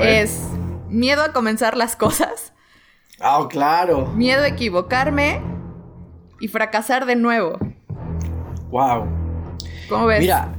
[0.00, 0.40] es
[0.88, 2.52] miedo a comenzar las cosas.
[3.20, 4.08] Ah, claro.
[4.08, 5.40] Miedo a equivocarme
[6.38, 7.58] y fracasar de nuevo.
[8.70, 9.06] Wow.
[9.88, 10.20] ¿Cómo ves?
[10.20, 10.54] Mira,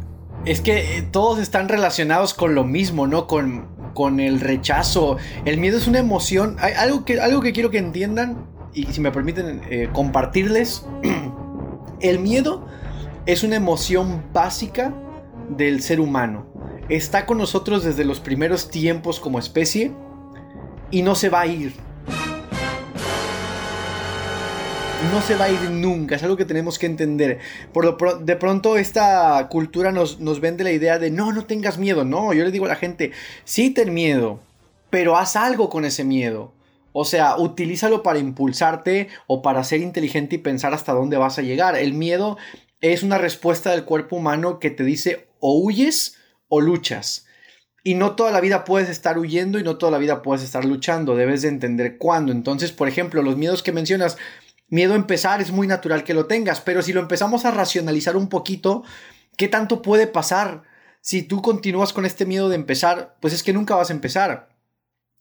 [0.45, 3.27] es que eh, todos están relacionados con lo mismo, ¿no?
[3.27, 5.17] Con, con el rechazo.
[5.45, 6.57] El miedo es una emoción.
[6.59, 10.85] Hay algo que, algo que quiero que entiendan y si me permiten eh, compartirles.
[11.99, 12.65] el miedo
[13.27, 14.93] es una emoción básica
[15.49, 16.47] del ser humano.
[16.87, 19.91] Está con nosotros desde los primeros tiempos como especie
[20.91, 21.73] y no se va a ir.
[25.11, 27.39] No se va a ir nunca, es algo que tenemos que entender.
[27.73, 31.77] Por lo de pronto esta cultura nos, nos vende la idea de no, no tengas
[31.77, 32.05] miedo.
[32.05, 33.11] No, yo le digo a la gente,
[33.43, 34.39] sí ten miedo,
[34.89, 36.53] pero haz algo con ese miedo.
[36.93, 41.43] O sea, utilízalo para impulsarte o para ser inteligente y pensar hasta dónde vas a
[41.43, 41.75] llegar.
[41.75, 42.37] El miedo
[42.81, 47.25] es una respuesta del cuerpo humano que te dice o huyes o luchas.
[47.83, 50.65] Y no toda la vida puedes estar huyendo y no toda la vida puedes estar
[50.65, 51.15] luchando.
[51.15, 52.31] Debes de entender cuándo.
[52.31, 54.17] Entonces, por ejemplo, los miedos que mencionas,
[54.67, 58.17] miedo a empezar es muy natural que lo tengas, pero si lo empezamos a racionalizar
[58.17, 58.83] un poquito,
[59.37, 60.63] ¿qué tanto puede pasar?
[61.01, 64.49] Si tú continúas con este miedo de empezar, pues es que nunca vas a empezar.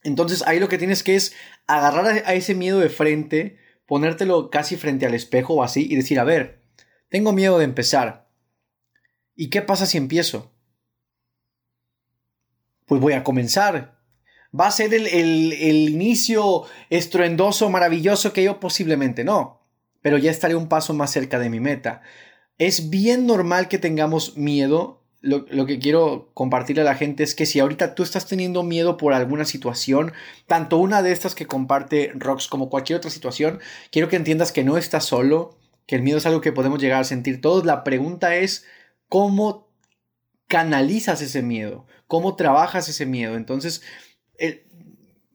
[0.02, 1.34] Entonces ahí lo que tienes que es
[1.66, 6.18] agarrar a ese miedo de frente, ponértelo casi frente al espejo o así y decir,
[6.18, 6.65] a ver,
[7.08, 8.28] tengo miedo de empezar.
[9.34, 10.52] ¿Y qué pasa si empiezo?
[12.86, 14.00] Pues voy a comenzar.
[14.58, 19.60] ¿Va a ser el, el, inicio estruendoso, maravilloso que yo posiblemente no?
[20.00, 22.02] Pero ya estaré un paso más cerca de mi meta.
[22.58, 27.34] Es bien normal que tengamos miedo lo, lo, que quiero compartirle a la gente es
[27.34, 30.12] que si ahorita tú estás teniendo miedo por alguna situación,
[30.46, 33.58] tanto una de estas que comparte Rox como cualquier otra situación,
[33.90, 37.00] quiero que entiendas que no estás solo, que el miedo es algo que podemos llegar
[37.00, 37.64] a sentir todos.
[37.64, 38.64] La pregunta es
[39.08, 39.68] cómo
[40.48, 43.36] canalizas ese miedo, cómo trabajas ese miedo.
[43.36, 43.82] Entonces,
[44.38, 44.64] el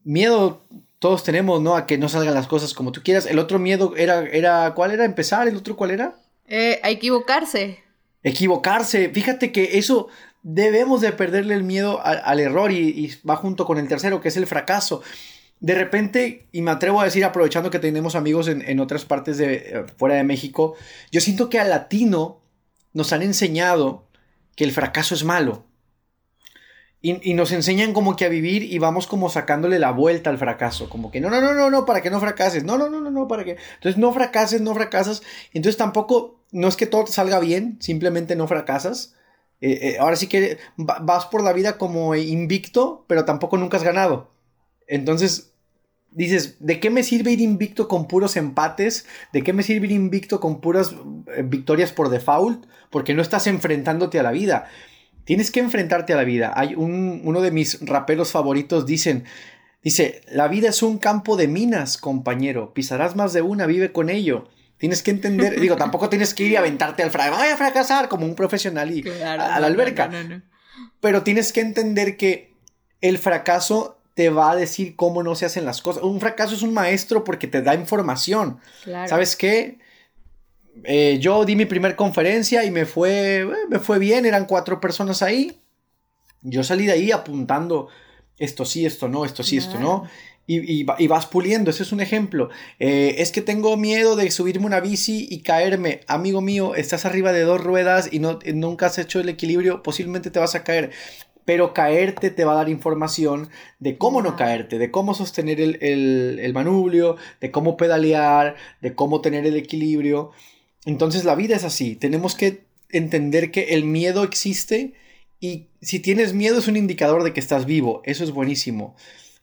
[0.04, 0.66] miedo
[1.00, 1.76] todos tenemos, ¿no?
[1.76, 3.26] A que no salgan las cosas como tú quieras.
[3.26, 5.06] El otro miedo era, era ¿cuál era?
[5.06, 5.48] ¿Empezar?
[5.48, 6.16] ¿El otro cuál era?
[6.48, 7.80] Eh, a equivocarse.
[8.22, 9.10] Equivocarse.
[9.10, 10.10] Fíjate que eso
[10.44, 14.28] debemos de perderle el miedo al, error y, y, va junto con el tercero, que
[14.28, 15.02] es el fracaso
[15.62, 19.54] de repente, y me atrevo a decir, aprovechando que tenemos amigos en, otras partes de
[19.54, 20.74] eh, fuera de México,
[21.12, 22.42] yo siento que al latino
[22.94, 24.08] nos han enseñado
[24.56, 25.68] que el fracaso es malo.
[27.04, 30.88] Y, nos enseñan como que a vivir y vamos como sacándole la vuelta al fracaso.
[30.88, 32.64] Como que no, no, no, no, no, para que no fracases.
[32.64, 33.58] No, no, no, no, no, para que.
[33.76, 35.24] Entonces no fracases, no fracasas.
[35.52, 39.16] Entonces tampoco, no es que todo te salga bien, simplemente no fracasas.
[39.62, 43.84] Eh, eh, ahora sí que vas por la vida como invicto, pero tampoco nunca has
[43.84, 44.32] ganado.
[44.86, 45.51] Entonces
[46.12, 49.06] dices, ¿de qué me sirve ir invicto con puros empates?
[49.34, 50.96] ¿De qué me sirve ir invicto con puras
[51.36, 52.66] eh, victorias por default?
[52.90, 54.68] Porque no estás enfrentándote a la vida.
[55.24, 56.54] Tienes que enfrentarte a la vida.
[56.56, 59.24] Hay un, uno de mis raperos favoritos dicen,
[59.84, 62.74] dice, la vida es un campo de minas, compañero.
[62.74, 64.50] Pisarás más de una, vive con ello.
[64.78, 68.10] Tienes que entender, digo, tampoco tienes que ir y aventarte al fracaso, voy a fracasar
[68.10, 70.10] como un profesional y a, la alberca.
[71.00, 72.56] Pero tienes que entender que
[73.00, 76.04] el fracaso te va a decir cómo no se hacen las cosas.
[76.04, 78.60] Un fracaso es un maestro porque te da información.
[79.08, 79.80] ¿Sabes qué?
[80.84, 84.80] Eh, yo di mi primer conferencia y me fue, eh, me fue bien, eran cuatro
[84.80, 85.60] personas ahí.
[86.42, 87.90] Yo salí de ahí apuntando
[88.38, 90.10] esto sí, esto no, esto sí, esto no.
[90.48, 92.50] Y, vas puliendo, ese es un ejemplo.
[92.78, 96.02] Eh, es que tengo miedo de subirme una bici y caerme.
[96.08, 100.30] Amigo mío, estás arriba de dos ruedas y no, nunca has hecho el equilibrio, posiblemente
[100.30, 100.92] te vas a caer.
[101.46, 103.50] Pero caerte te va a dar información
[103.80, 108.94] de cómo no caerte, de cómo sostener el, el, el manubrio, de cómo pedalear, de
[108.94, 110.32] cómo tener el equilibrio.
[110.86, 114.94] Entonces la vida es así, tenemos que entender que el miedo existe
[115.40, 118.96] y si tienes miedo es un indicador de que estás vivo, eso es buenísimo.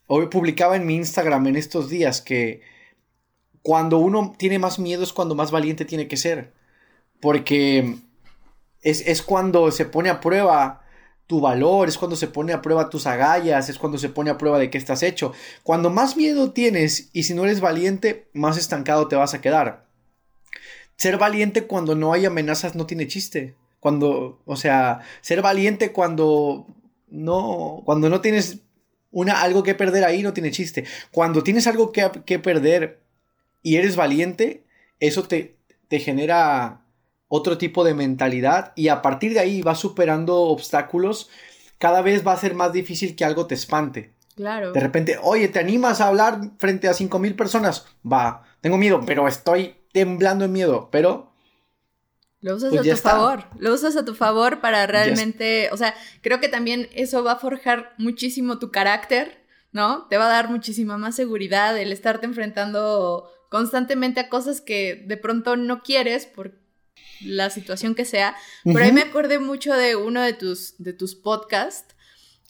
[0.07, 2.63] Hoy publicaba en mi Instagram en estos días que
[3.63, 6.53] cuando uno tiene más miedo es cuando más valiente tiene que ser,
[7.21, 7.97] porque
[8.83, 10.85] es, es cuando se pone a prueba
[11.29, 14.39] tu valor, es cuando se pone a prueba tus agallas, es cuando se pone a
[14.39, 15.33] prueba de qué estás hecho.
[15.63, 19.89] Cuando más miedo tienes y si no eres valiente, más estancado te vas a quedar
[20.99, 23.55] ser valiente cuando no hay amenazas no tiene chiste.
[23.81, 26.67] Cuando, o sea, ser valiente cuando
[27.09, 28.59] no, cuando no tienes
[29.13, 30.85] una, algo que perder ahí no tiene chiste.
[31.13, 33.01] Cuando tienes algo que, que perder
[33.63, 34.65] y eres valiente,
[34.99, 36.83] eso te, te genera
[37.29, 41.29] otro tipo de mentalidad y a partir de ahí vas superando obstáculos.
[41.79, 44.15] Cada vez va a ser más difícil que algo te espante.
[44.35, 44.73] Claro.
[44.73, 47.87] De repente, oye, ¿te animas a hablar frente a mil personas?
[48.11, 51.33] Va, tengo miedo, pero estoy temblando en miedo, pero...
[52.41, 55.93] Lo usas pues a tu favor, lo usas a tu favor para realmente, o sea,
[56.21, 60.07] creo que también eso va a forjar muchísimo tu carácter, ¿no?
[60.07, 65.17] Te va a dar muchísima más seguridad el estarte enfrentando constantemente a cosas que de
[65.17, 66.53] pronto no quieres por
[67.23, 68.37] la situación que sea.
[68.65, 71.95] Por ahí me acordé mucho de uno de tus, de tus podcasts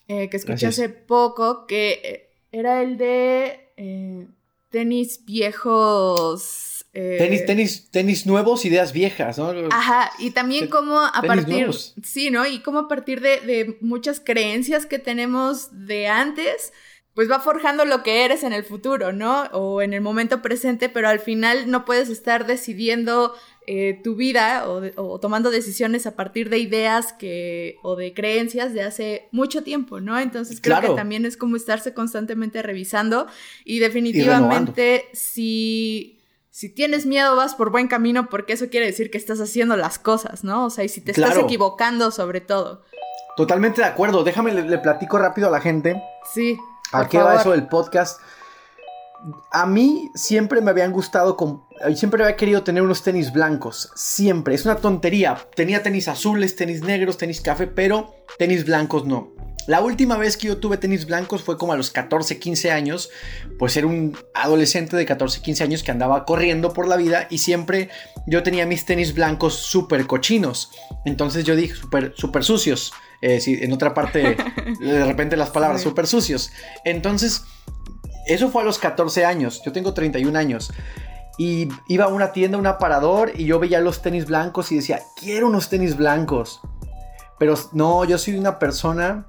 [0.09, 4.27] eh, que escuché hace poco, que eh, era el de eh,
[4.71, 9.53] tenis viejos eh, tenis, tenis, tenis nuevos, ideas viejas, ¿no?
[9.71, 11.71] Ajá, y también como a partir,
[12.03, 12.47] sí, ¿no?
[12.47, 16.73] Y como a partir de, muchas creencias que tenemos de antes,
[17.19, 19.43] pues va forjando lo que eres en el futuro, ¿no?
[19.51, 23.35] O en el momento presente, pero al final no puedes estar decidiendo
[23.67, 28.83] eh, tu vida o, tomando decisiones a partir de ideas que, o de creencias de
[28.83, 30.17] hace mucho tiempo, ¿no?
[30.17, 33.27] Entonces creo que también es como estarse constantemente revisando
[33.65, 39.19] y definitivamente si si tienes miedo vas por buen camino porque eso quiere decir que
[39.19, 40.67] estás haciendo las cosas, ¿no?
[40.67, 42.85] O sea, y si te estás equivocando sobre todo.
[43.37, 44.23] Totalmente de acuerdo.
[44.23, 46.01] Déjame, le, platico rápido a la gente.
[46.33, 46.57] Sí.
[46.92, 48.20] ¿A qué va eso del podcast?
[49.51, 51.64] A mí siempre me habían gustado, con,
[51.96, 54.55] siempre había querido tener unos tenis blancos, siempre.
[54.55, 55.37] Es una tontería.
[55.57, 59.33] Tenía tenis azules, tenis negros, tenis café, pero tenis blancos no.
[59.66, 63.11] La última vez que yo tuve tenis blancos fue como a los 14, 15 años,
[63.59, 67.37] pues era un adolescente de 14, 15 años que andaba corriendo por la vida y
[67.37, 67.90] siempre
[68.27, 70.70] yo tenía mis tenis blancos súper cochinos.
[71.05, 72.94] Entonces yo dije súper super sucios.
[73.21, 74.37] Eh, en otra parte,
[74.81, 76.51] de repente las palabras súper sucios.
[76.85, 77.45] Entonces,
[78.27, 79.63] eso fue a los 14 años.
[79.65, 80.71] Yo tengo 31 años.
[81.39, 85.01] Y iba a una tienda, un aparador, y yo veía los tenis blancos y decía,
[85.17, 86.61] quiero unos tenis blancos.
[87.39, 89.29] Pero no, yo soy una persona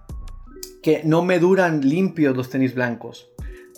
[0.81, 3.29] que no me duran limpios los tenis blancos.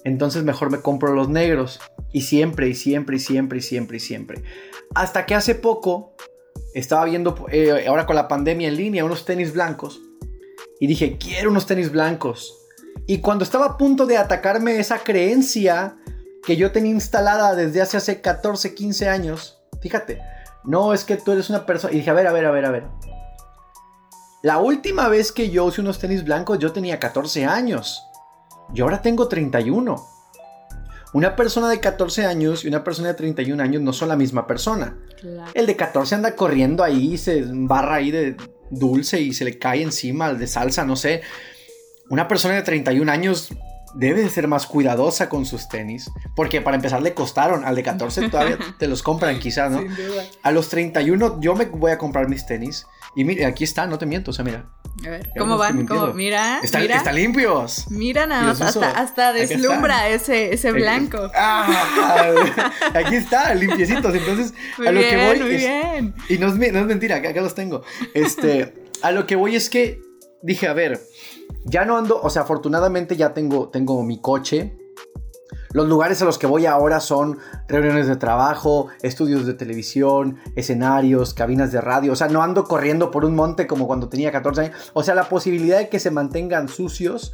[0.04, 1.82] Entonces mejor me compro los negros.
[2.14, 4.44] Y siempre, y siempre, y siempre, y siempre, y siempre.
[4.96, 6.16] Hasta que hace poco
[6.74, 10.02] estaba viendo, eh, ahora con la pandemia en línea, unos tenis blancos.
[10.80, 12.58] Y dije, quiero unos tenis blancos.
[13.08, 15.98] Y cuando estaba a punto de atacarme esa creencia
[16.44, 20.22] que yo tenía instalada desde hace, hace 14, 15 años, fíjate,
[20.64, 21.94] no es que tú eres una persona.
[21.94, 22.84] Y dije, a ver, a ver, a ver, a ver.
[24.44, 28.04] La última vez que yo usé unos tenis blancos yo tenía 14 años.
[28.74, 29.96] Y ahora tengo 31.
[31.14, 34.48] Una persona de 14 años y una persona de 31 años no son la misma
[34.48, 34.98] persona.
[35.54, 38.38] El de 14 anda corriendo ahí, se barra ahí de
[38.70, 41.22] dulce y se le cae encima de salsa, no sé.
[42.10, 43.54] Una persona de 31 años
[43.94, 47.84] debe de ser más cuidadosa con sus tenis, porque para empezar le costaron, al de
[47.84, 49.84] 14 todavía te los compran quizás, ¿no?
[50.44, 53.98] A los 31 yo me voy a comprar mis tenis y mira, aquí está, no
[53.98, 54.66] te miento, o sea, mira.
[55.06, 55.88] A ver, ¿cómo van?
[55.88, 56.14] ¿Cómo?
[56.14, 56.98] Mira, están, mira.
[56.98, 57.90] Están limpios.
[57.90, 61.30] Mira nada más, hasta, hasta deslumbra ese, ese blanco.
[61.44, 64.14] Ah, aquí está, limpiecitos.
[64.14, 64.54] Entonces,
[64.86, 65.40] a lo que voy.
[65.40, 66.14] Muy bien.
[66.30, 67.84] Y no es, no es mentira, acá, acá los tengo.
[68.14, 70.02] Este, a lo que voy es que
[70.42, 71.00] dije, a ver,
[71.64, 74.78] ya no ando, o sea, afortunadamente ya tengo, tengo mi coche,
[75.74, 81.34] los lugares a los que voy ahora son reuniones de trabajo, estudios de televisión, escenarios,
[81.34, 82.12] cabinas de radio.
[82.12, 84.92] O sea, no ando corriendo por un monte como cuando tenía 14 años.
[84.94, 87.34] O sea, la posibilidad de que se mantengan sucios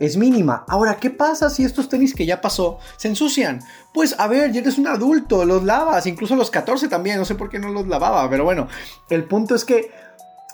[0.00, 0.64] es mínima.
[0.68, 3.60] Ahora, ¿qué pasa si estos tenis que ya pasó se ensucian?
[3.92, 7.34] Pues a ver, ya eres un adulto, los lavas, incluso los 14 también, no sé
[7.34, 8.68] por qué no los lavaba, pero bueno,
[9.10, 9.90] el punto es que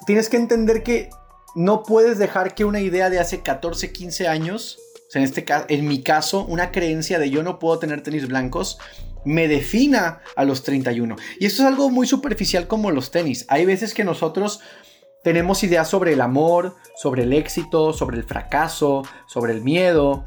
[0.07, 1.11] tienes que entender que
[1.55, 4.79] no puedes dejar que una idea de hace 14, 15 años
[5.17, 8.79] en, este en mi caso, una creencia de yo no puedo tener tenis blancos
[9.25, 11.17] me defina a los 31.
[11.41, 13.47] Y esto es algo muy superficial como los tenis.
[13.49, 14.61] Hay veces que nosotros
[15.23, 20.27] tenemos ideas sobre el amor, sobre el éxito, sobre el fracaso, sobre el miedo,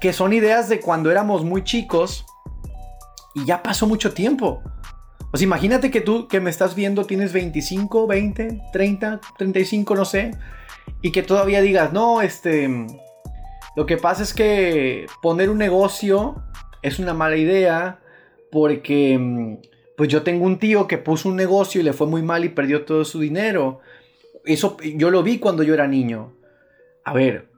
[0.00, 2.26] que son ideas de cuando éramos muy chicos
[3.34, 4.62] y ya pasó mucho tiempo.
[5.32, 10.32] Sea, imagínate que tú que me estás viendo tienes 25, 20, 30, 35, no sé,
[11.00, 12.68] y que todavía digas, no, este,
[13.76, 16.42] lo que pasa es que poner un negocio
[16.82, 18.00] es una mala idea
[18.50, 19.56] porque mm,
[19.96, 22.50] pues yo tengo un tío que puso un negocio y le fue muy mal y
[22.50, 23.80] perdió todo su dinero.
[24.44, 26.34] Eso yo lo vi cuando yo era niño.
[27.04, 27.48] A ver,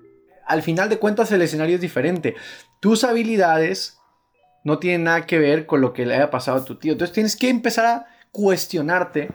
[0.47, 2.35] al final de cuentas el escenario es diferente.
[2.81, 3.99] Tus habilidades
[4.63, 6.93] no tienen nada que ver con lo que le haya pasado a tu tío.
[6.93, 9.31] Entonces tienes que empezar a cuestionarte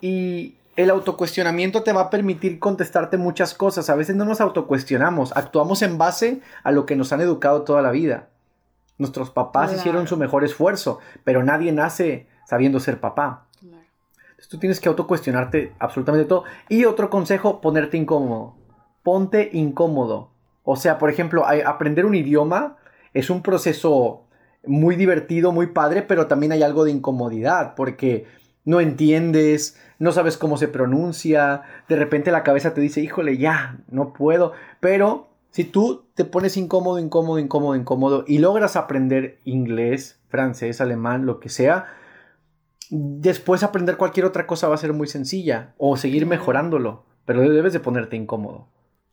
[0.00, 3.90] y el autocuestionamiento te va a permitir contestarte muchas cosas.
[3.90, 7.82] A veces no nos autocuestionamos, actuamos en base a lo que nos han educado toda
[7.82, 8.28] la vida.
[8.98, 13.46] Nuestros papás hicieron su mejor esfuerzo, pero nadie nace sabiendo ser papá.
[13.62, 16.44] Entonces tú tienes que autocuestionarte absolutamente todo.
[16.68, 18.56] Y otro consejo, ponerte incómodo.
[19.02, 20.30] Ponte incómodo.
[20.62, 22.76] O sea, por ejemplo, aprender un idioma
[23.14, 24.24] es un proceso
[24.64, 28.26] muy divertido, muy padre, pero también hay algo de incomodidad, porque
[28.64, 33.78] no entiendes, no sabes cómo se pronuncia, de repente la cabeza te dice, híjole, ya,
[33.88, 40.18] no puedo, pero si tú te pones incómodo, incómodo, incómodo, incómodo y logras aprender inglés,
[40.28, 41.94] francés, alemán, lo que sea,
[42.90, 47.72] después aprender cualquier otra cosa va a ser muy sencilla o seguir mejorándolo, pero debes
[47.72, 48.68] de ponerte incómodo.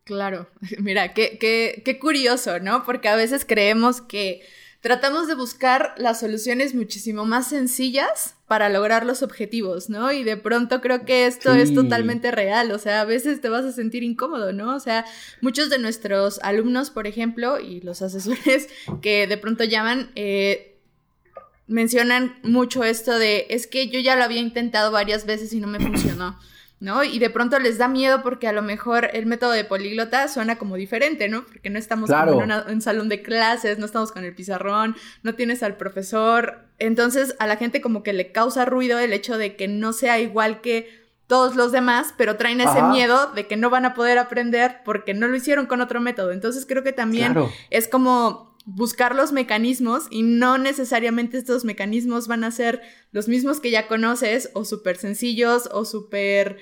[0.05, 0.47] Claro,
[0.79, 2.83] mira, qué, qué, qué curioso, ¿no?
[2.83, 4.41] Porque a veces creemos que
[4.81, 10.11] tratamos de buscar las soluciones muchísimo más sencillas para lograr los objetivos, ¿no?
[10.11, 13.65] Y de pronto creo que esto es totalmente real, o sea, a veces te vas
[13.65, 14.75] a sentir incómodo, ¿no?
[14.75, 15.05] O sea,
[15.41, 18.69] muchos de nuestros alumnos, por ejemplo, y los asesores
[19.01, 20.77] que de pronto llaman, eh,
[21.67, 25.67] mencionan mucho esto de, es que yo ya lo había intentado varias veces y no
[25.67, 26.39] me funcionó.
[26.79, 27.03] ¿No?
[27.03, 30.57] Y de pronto les da miedo porque a lo mejor el método de políglota suena
[30.57, 31.45] como diferente, ¿no?
[31.45, 35.35] Porque no estamos como en un salón de clases, no estamos con el pizarrón, no
[35.35, 36.69] tienes al profesor.
[36.77, 40.19] Entonces a la gente como que le causa ruido el hecho de que no sea
[40.19, 44.17] igual que todos los demás, pero traen ese miedo de que no van a poder
[44.17, 46.31] aprender porque no lo hicieron con otro método.
[46.31, 47.35] Entonces creo que también
[47.69, 53.59] es como buscar los mecanismos y no necesariamente estos mecanismos van a ser los mismos
[53.59, 56.57] que ya conoces o súper sencillos o súper,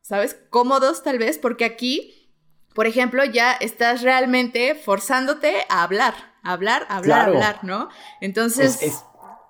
[0.00, 0.36] ¿sabes?
[0.48, 2.32] Cómodos tal vez, porque aquí,
[2.74, 7.88] por ejemplo, ya estás realmente forzándote a hablar, a hablar, a hablar, hablar, ¿no?
[8.20, 9.04] Entonces...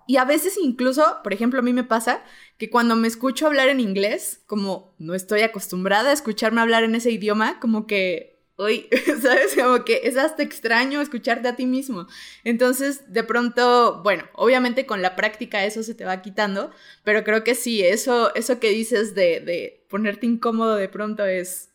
[0.07, 2.25] Y a veces incluso, por ejemplo, a mí me pasa
[2.59, 6.97] que cuando me escucho hablar en inglés, como no estoy acostumbrada a escucharme hablar en
[6.97, 8.30] ese idioma, como que
[8.61, 8.89] hoy,
[9.23, 9.55] ¿sabes?
[9.57, 12.07] Como que es hasta extraño escucharte a ti mismo.
[12.45, 16.71] Entonces, de pronto, bueno, obviamente con la práctica eso se te va quitando,
[17.03, 21.71] pero creo que sí, eso, eso que dices de, de ponerte incómodo de pronto es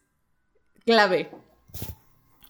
[0.85, 1.29] clave.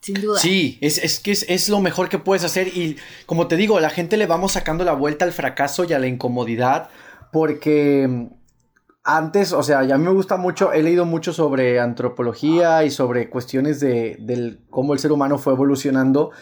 [0.00, 0.38] Sin duda.
[0.38, 3.76] Sí, es, es que es, es, lo mejor que puedes hacer y como te digo,
[3.76, 6.90] a la gente le vamos sacando la vuelta al fracaso y a la incomodidad
[7.32, 8.28] porque
[9.08, 12.90] antes, o sea, ya a mí me gusta mucho, he leído mucho sobre antropología y
[12.90, 16.32] sobre cuestiones de, cómo el ser humano fue evolucionando.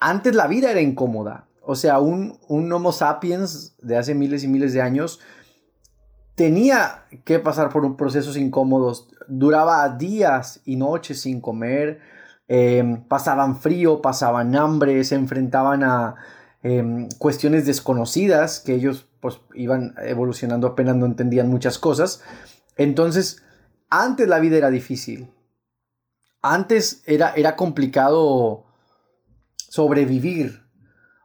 [0.00, 1.48] Antes la vida era incómoda.
[1.60, 5.20] O sea, un, un Homo sapiens de hace miles y miles de años
[6.34, 9.10] tenía que pasar por procesos incómodos.
[9.28, 12.00] Duraba días y noches sin comer,
[12.48, 16.14] em, pasaban frío, pasaban hambre, se enfrentaban a
[16.62, 22.22] em, cuestiones desconocidas que ellos pues iban evolucionando apenas no entendían muchas cosas.
[22.76, 23.44] Entonces,
[23.88, 25.32] antes la vida era difícil.
[26.42, 28.64] Antes era, era complicado
[29.56, 30.64] sobrevivir.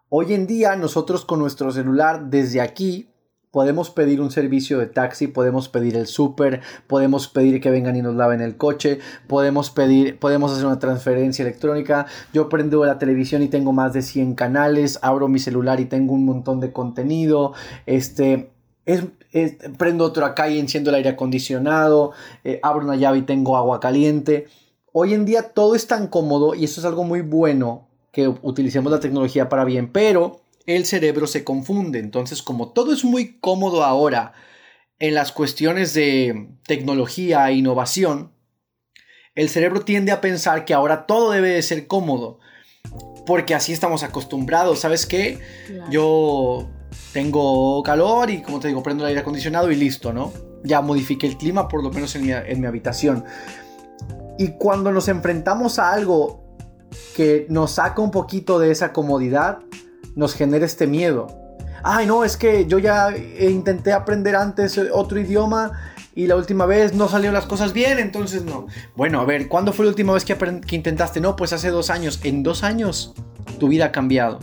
[0.10, 3.10] Hoy en día nosotros con nuestro celular desde aquí
[3.58, 8.04] podemos pedir un servicio de taxi, podemos pedir el súper, podemos pedir que vengan y
[8.04, 12.06] nos laven el coche, podemos pedir, podemos hacer una transferencia electrónica.
[12.34, 16.14] Yo prendo la televisión y tengo más de 100 canales, abro mi celular y tengo
[16.14, 17.54] un montón de contenido.
[17.88, 18.52] Este,
[18.86, 19.06] es,
[19.80, 22.12] prendo otro acá y enciendo el aire acondicionado,
[22.44, 24.46] eh, abro una llave y tengo agua caliente.
[24.94, 28.92] Hoy en día todo es tan cómodo y eso es algo muy bueno que utilicemos
[28.92, 31.98] la tecnología para bien, pero el cerebro se confunde.
[31.98, 34.34] Entonces, como todo es muy cómodo ahora
[35.00, 38.34] en las cuestiones de tecnología e innovación,
[39.34, 42.40] el cerebro tiende a pensar que ahora todo debe de ser cómodo.
[43.26, 44.80] Porque así estamos acostumbrados.
[44.80, 45.40] ¿Sabes qué?
[45.90, 46.70] Yo
[47.14, 50.34] tengo calor y, como te digo, prendo el aire acondicionado y listo, ¿no?
[50.64, 53.24] Ya modifique el clima, por lo menos en mi, en mi habitación.
[54.38, 56.44] Y cuando nos enfrentamos a algo
[57.16, 59.60] que nos saca un poquito de esa comodidad,
[60.18, 61.28] nos genera este miedo.
[61.84, 65.72] Ay, no, es que yo ya intenté aprender antes otro idioma
[66.16, 68.66] y la última vez no salieron las cosas bien, entonces no.
[68.96, 70.36] Bueno, a ver, ¿cuándo fue la última vez que,
[70.76, 71.22] intentaste?
[71.22, 72.20] No, pues hace dos años.
[72.24, 73.14] En dos años
[73.60, 74.40] tu vida ha cambiado.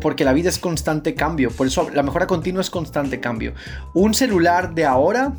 [0.00, 1.50] porque la vida es constante cambio.
[1.50, 3.54] Por eso la mejora continua es constante cambio.
[3.94, 5.34] Un celular de ahora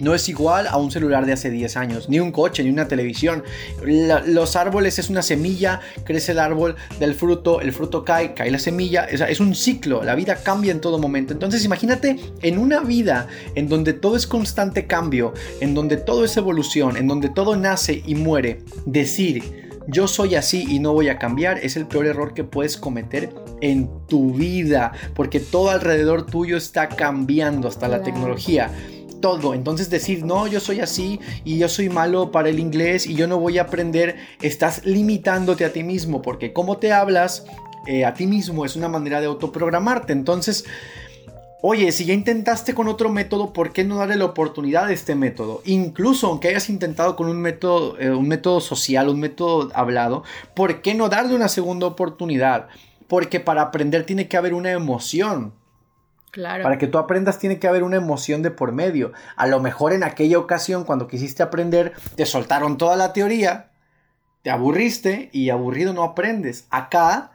[0.00, 2.88] no es igual a un celular de hace 10 años, ni un coche, ni una
[2.88, 3.42] televisión.
[3.82, 8.58] los árboles es una semilla, crece el árbol del fruto, el fruto cae, cae la
[8.58, 11.32] semilla, es un ciclo, la vida cambia en todo momento.
[11.32, 16.36] Entonces imagínate en una vida en donde todo es constante cambio, en donde todo es
[16.36, 21.18] evolución, en donde todo nace y muere, decir yo soy así y no voy a
[21.18, 23.30] cambiar es el peor error que puedes cometer
[23.60, 28.70] en tu vida, porque todo alrededor tuyo está cambiando, hasta la tecnología
[29.20, 29.54] todo.
[29.54, 33.26] Entonces decir, no, yo soy así y yo soy malo para el inglés y yo
[33.26, 37.44] no voy a aprender, estás limitándote a ti mismo porque como te hablas
[37.86, 40.12] eh, a ti mismo es una manera de autoprogramarte.
[40.12, 40.64] Entonces,
[41.62, 45.14] oye, si ya intentaste con otro método, ¿por qué no darle la oportunidad a este
[45.14, 45.62] método?
[45.64, 50.82] Incluso aunque hayas intentado con un método, eh, un método social, un método hablado, ¿por
[50.82, 52.68] qué no darle una segunda oportunidad?
[53.08, 55.54] Porque para aprender tiene que haber una emoción.
[56.32, 59.12] Para que tú aprendas tiene que haber una emoción de por medio.
[59.36, 63.70] A lo mejor en aquella ocasión cuando quisiste aprender te soltaron toda la teoría,
[64.42, 66.66] te aburriste y aburrido no aprendes.
[66.70, 67.32] Acá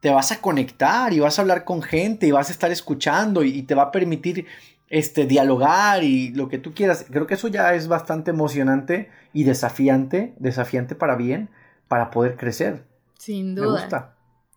[0.00, 3.44] te vas a conectar y vas a hablar con gente y vas a estar escuchando
[3.44, 4.46] y, te va a permitir
[4.88, 7.06] este, dialogar y lo que tú quieras.
[7.08, 11.50] Creo que eso ya es bastante emocionante y desafiante, desafiante para bien,
[11.86, 12.84] para poder crecer.
[13.16, 13.66] Sin duda.
[13.66, 14.14] Me gusta.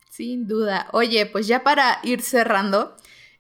[0.10, 0.88] Sin duda.
[0.94, 2.96] Oye, pues ya para ir cerrando,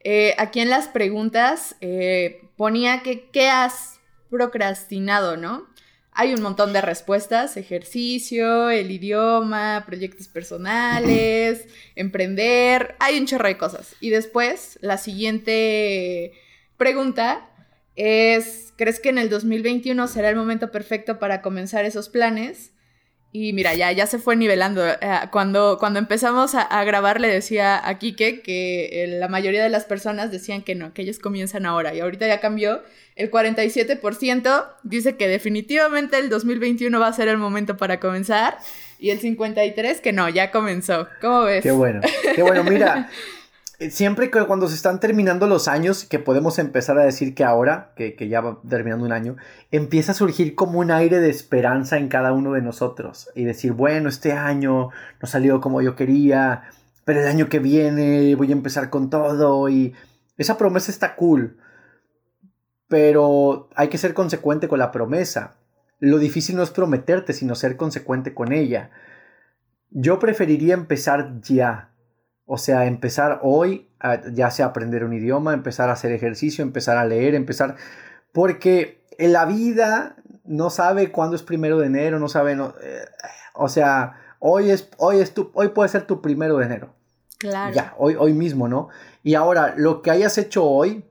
[0.08, 3.99] eh, aquí en las preguntas eh, ponía que qué has
[4.30, 5.68] procrastinado, ¿no?
[6.12, 13.58] Hay un montón de respuestas, ejercicio, el idioma, proyectos personales, emprender, hay un chorro de
[13.58, 13.95] cosas.
[13.99, 16.34] Y después, la siguiente
[16.78, 17.49] pregunta
[17.95, 22.74] es, ¿crees que en el 2021 será el momento perfecto para comenzar esos planes?
[23.38, 24.88] Y mira, ya, ya se fue nivelando.
[24.88, 24.97] Eh,
[25.29, 29.83] cuando, cuando empezamos a, grabar le decía a Kike que eh, la mayoría de las
[29.83, 31.93] personas decían que no, que ellos comienzan ahora.
[31.93, 32.81] Y ahorita ya cambió.
[33.17, 38.57] El 47% dice que definitivamente el 2021 va a ser el momento para comenzar.
[38.99, 41.09] Y el 53% que no, ya comenzó.
[41.19, 41.61] ¿Cómo ves?
[41.61, 41.99] Qué bueno.
[42.36, 43.09] Qué bueno, mira.
[43.78, 47.43] Eh, siempre que cuando se están terminando los años, que podemos empezar a decir que
[47.43, 49.36] ahora, que, ya va terminando un año,
[49.71, 53.30] empieza a surgir como un aire de esperanza en cada uno de nosotros.
[53.36, 54.89] Y decir, bueno, este año
[55.21, 56.63] no salió como yo quería,
[57.03, 59.67] pero el año que viene voy a empezar con todo.
[59.67, 59.93] Y
[60.38, 61.57] esa promesa está cool.
[62.88, 65.55] Pero hay que ser consecuente con la promesa.
[65.99, 68.91] Lo difícil no es prometerte, sino ser consecuente con ella.
[69.89, 71.94] Yo preferiría empezar ya
[72.45, 73.89] o sea, empezar hoy,
[74.33, 77.75] ya sea aprender un idioma, empezar a hacer ejercicio, empezar a leer, empezar...
[78.31, 82.53] Porque en la vida no sabe cuándo es primero de enero, no sabe...
[82.53, 83.05] Eh,
[83.55, 86.93] o sea, hoy, es, hoy, es tu, hoy puede ser tu primero de enero.
[87.39, 87.73] Claro.
[87.73, 88.89] Ya, hoy, hoy mismo, ¿no?
[89.23, 91.03] Y ahora, lo que hayas hecho hoy,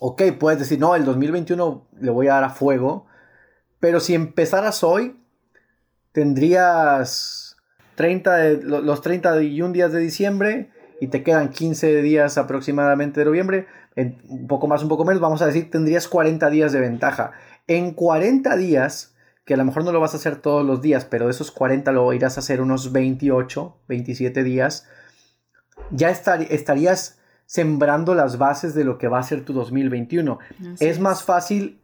[0.00, 3.06] ok, puedes decir, no, el 2021 le voy a dar a fuego,
[3.78, 5.20] pero si empezaras hoy,
[6.12, 7.49] tendrías
[8.00, 10.70] 30 de, los 31 días de diciembre
[11.02, 15.42] y te quedan 15 días aproximadamente de noviembre, un poco más, un poco menos, vamos
[15.42, 17.32] a decir, tendrías 40 días de ventaja.
[17.66, 21.04] En 40 días, que a lo mejor no lo vas a hacer todos los días,
[21.04, 24.88] pero de esos 40 lo irás a hacer unos 28, 27 días,
[25.90, 30.38] ya estarías sembrando las bases de lo que va a ser tu 2021.
[30.80, 31.82] es más fácil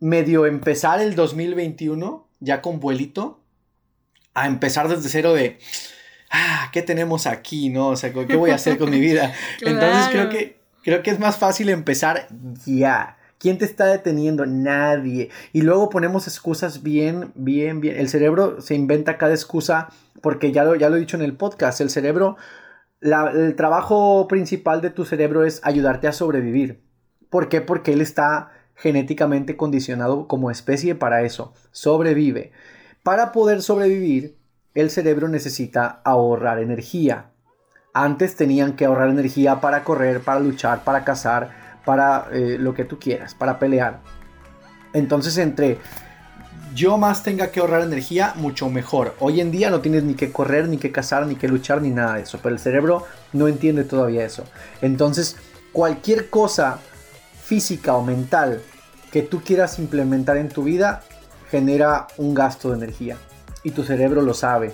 [0.00, 3.41] medio empezar el 2021 ya con vuelito,
[4.34, 5.58] a empezar desde cero de,
[6.30, 7.68] ah, ¿qué tenemos aquí?
[7.68, 7.88] ¿No?
[7.88, 9.32] O sea, ¿qué voy a hacer con mi vida?
[9.60, 12.26] Entonces creo que, creo que es más fácil empezar
[12.66, 13.18] ya.
[13.38, 14.46] ¿Quién te está deteniendo?
[14.46, 15.30] Nadie.
[15.52, 17.98] Y luego ponemos excusas bien, bien, bien.
[17.98, 19.88] El cerebro se inventa cada excusa
[20.20, 21.80] porque ya lo, ya lo he dicho en el podcast.
[21.80, 22.36] El cerebro,
[23.00, 26.84] el trabajo principal de tu cerebro es ayudarte a sobrevivir.
[27.30, 27.60] ¿Por qué?
[27.60, 31.52] Porque él está genéticamente condicionado como especie para eso.
[31.72, 32.52] Sobrevive.
[33.02, 34.38] Para poder sobrevivir,
[34.74, 37.30] el cerebro necesita ahorrar energía.
[37.92, 41.50] Antes tenían que ahorrar energía para correr, para luchar, para cazar,
[41.84, 43.98] para eh, lo que tú quieras, para pelear.
[44.92, 45.78] Entonces entre
[46.76, 49.16] yo más tenga que ahorrar energía, mucho mejor.
[49.18, 51.90] Hoy en día no tienes ni que correr, ni que cazar, ni que luchar, ni
[51.90, 52.38] nada de eso.
[52.40, 54.44] Pero el cerebro no entiende todavía eso.
[54.80, 55.36] Entonces,
[55.72, 56.78] cualquier cosa
[57.42, 58.62] física o mental
[59.10, 61.02] que tú quieras implementar en tu vida
[61.52, 63.16] genera un gasto de energía.
[63.62, 64.72] Y tu cerebro lo sabe.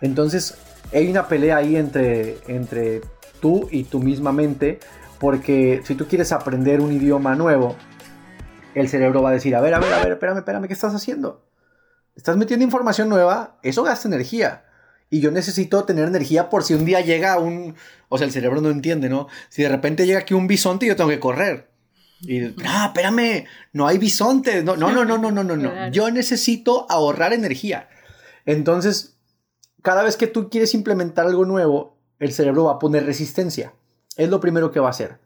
[0.00, 0.54] Entonces,
[0.94, 3.02] hay una pelea ahí entre, entre
[3.40, 4.80] tú y tu misma mente
[5.20, 7.76] porque si tú quieres aprender un idioma nuevo,
[8.74, 10.94] el cerebro va a decir, a ver, a ver, a ver, espérame, espérame, ¿qué estás
[10.94, 11.46] haciendo?
[12.16, 14.64] Estás metiendo información nueva, eso gasta energía.
[15.10, 17.74] Y yo necesito tener energía por si un día llega un...
[18.08, 19.26] O sea, el cerebro no entiende, ¿no?
[19.50, 21.68] Si de repente llega aquí un bisonte, yo tengo que correr.
[22.22, 24.62] Y, ah, espérame, no hay bisontes.
[24.64, 25.88] No, no, no, no, no, no, no, no.
[25.90, 27.88] Yo necesito ahorrar energía.
[28.44, 29.16] Entonces,
[29.82, 33.72] cada vez que tú quieres implementar algo nuevo, el cerebro va a poner resistencia.
[34.16, 35.18] Es lo primero que va a hacer.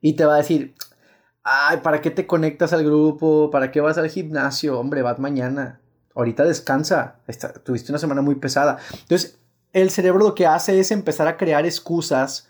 [0.00, 0.74] Y te va a decir,
[1.44, 3.50] ay, ¿para qué te conectas al grupo?
[3.50, 4.78] ¿Para qué vas al gimnasio?
[4.78, 5.80] Hombre, vas mañana.
[6.14, 7.20] Ahorita descansa.
[7.64, 8.78] tuviste una semana muy pesada.
[8.92, 9.38] Entonces,
[9.72, 12.49] el cerebro lo que hace es empezar a crear excusas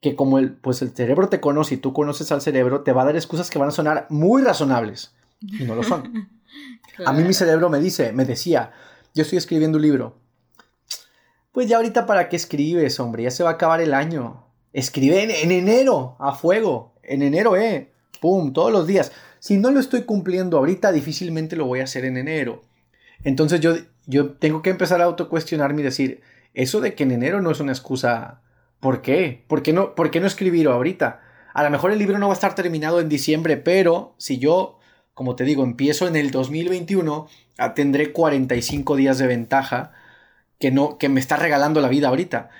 [0.00, 3.02] que como el, pues el cerebro te conoce y tú conoces al cerebro, te va
[3.02, 5.12] a dar excusas que van a sonar muy razonables.
[5.40, 6.30] Y no lo son.
[7.06, 8.72] A mí mi cerebro me dice, me decía,
[9.14, 10.18] yo estoy escribiendo un libro.
[11.52, 14.44] Pues ya ahorita para qué escribes, hombre, ya se va a acabar el año.
[14.72, 16.94] Escribe en, enero, a fuego.
[17.02, 17.92] En enero, eh.
[18.20, 19.12] Pum, todos los días.
[19.38, 22.62] Si no lo estoy cumpliendo ahorita, difícilmente lo voy a hacer en enero.
[23.22, 23.74] Entonces yo,
[24.06, 26.20] yo tengo que empezar a autocuestionarme y decir,
[26.54, 28.42] eso de que en enero no es una excusa.
[28.80, 29.44] ¿Por qué?
[29.48, 31.20] ¿Por qué no, por qué no escribirlo ahorita?
[31.54, 34.78] A lo mejor el libro no va a estar terminado en diciembre, pero si yo,
[35.14, 39.92] como te digo, empiezo en el 2021, ah, tendré 45 días de ventaja
[40.58, 42.50] que no que me está regalando la vida ahorita.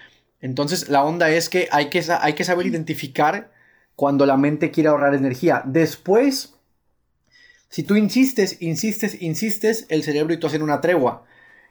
[0.40, 3.52] Entonces, la onda es que hay que, hay que saber identificar
[3.96, 5.62] cuando la mente quiere ahorrar energía.
[5.64, 6.54] Después,
[7.68, 11.24] si tú insistes, insistes, insistes, el cerebro y tú hacen una tregua.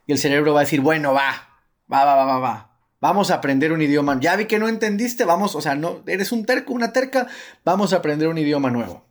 [0.05, 1.59] Y el cerebro va a decir, bueno, va,
[1.91, 2.66] va, va, va, va, va.
[2.99, 4.19] Vamos a aprender un idioma.
[4.19, 7.27] Ya vi que no entendiste, vamos, o sea, no, eres un terco, una terca,
[7.63, 9.05] vamos a aprender un idioma nuevo.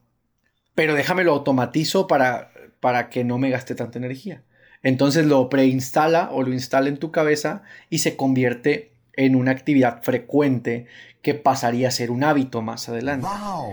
[0.75, 4.43] Pero déjamelo automatizo para, para que no me gaste tanta energía.
[4.83, 10.03] Entonces lo preinstala o lo instala en tu cabeza y se convierte en una actividad
[10.03, 10.87] frecuente
[11.23, 13.27] que pasaría a ser un hábito más adelante.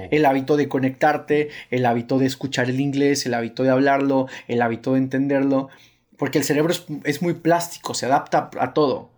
[0.09, 4.61] El hábito de conectarte, el hábito de escuchar el inglés, el hábito de hablarlo, el
[4.61, 5.69] hábito de entenderlo,
[6.17, 9.11] porque el cerebro es, muy plástico, se adapta a todo.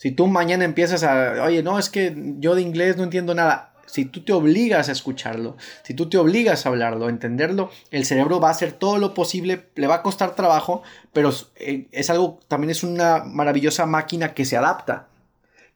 [0.00, 3.74] Si tú mañana empiezas a, oye, no, es que yo de inglés no entiendo nada,
[3.84, 8.06] si tú te obligas a escucharlo, si tú te obligas a hablarlo, a entenderlo, el
[8.06, 10.82] cerebro va a hacer todo lo posible, le va a costar trabajo,
[11.12, 15.10] pero eh, es algo, también es una maravillosa máquina que se adapta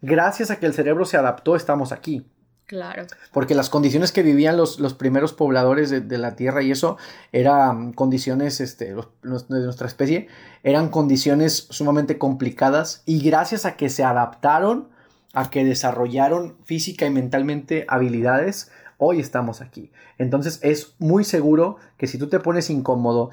[0.05, 2.27] gracias a que el cerebro se adaptó, estamos aquí.
[2.67, 3.07] Claro.
[3.33, 6.97] Porque las condiciones que vivían los, los primeros pobladores de, la Tierra y eso
[7.31, 10.29] eran condiciones este, de nuestra especie,
[10.62, 14.89] eran condiciones sumamente complicadas y gracias a que se adaptaron,
[15.35, 19.91] a que desarrollaron física y mentalmente habilidades, hoy estamos aquí.
[20.17, 23.31] Entonces es muy seguro que si tú te pones incómodo,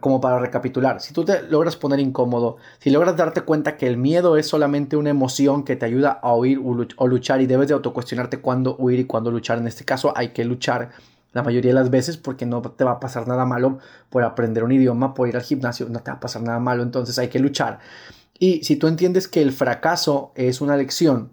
[0.00, 3.96] como para recapitular, si tú te logras poner incómodo, si logras darte cuenta que el
[3.96, 7.74] miedo es solamente una emoción que te ayuda a huir o luchar y debes de
[7.74, 10.90] autocuestionarte cuándo huir y cuándo luchar, en este caso hay que luchar
[11.32, 13.78] la mayoría de las veces porque no te va a pasar nada malo
[14.10, 16.82] por aprender un idioma, por ir al gimnasio, no te va a pasar nada malo,
[16.82, 17.78] entonces hay que luchar.
[18.38, 21.30] Y si tú entiendes que el fracaso es una lección,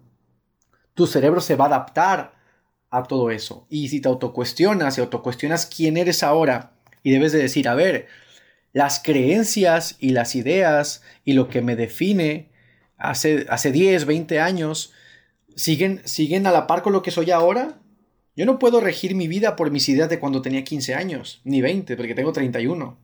[0.93, 2.33] tu cerebro se va a adaptar
[2.89, 3.65] a todo eso.
[3.69, 8.07] Y si te autocuestionas y autocuestionas quién eres ahora y debes de decir, a ver,
[8.73, 12.49] las creencias y las ideas y lo que me define
[12.97, 14.91] hace, hace 10, 20 años
[15.55, 17.79] siguen, siguen a la par con lo que soy ahora.
[18.35, 21.61] Yo no puedo regir mi vida por mis ideas de cuando tenía 15 años, ni
[21.61, 22.97] 20, porque tengo 31.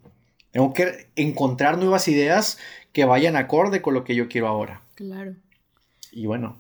[0.51, 2.57] Tengo que encontrar nuevas ideas
[2.91, 4.82] que vayan acorde con lo que yo quiero ahora.
[4.95, 5.36] Claro.
[6.11, 6.57] Y bueno,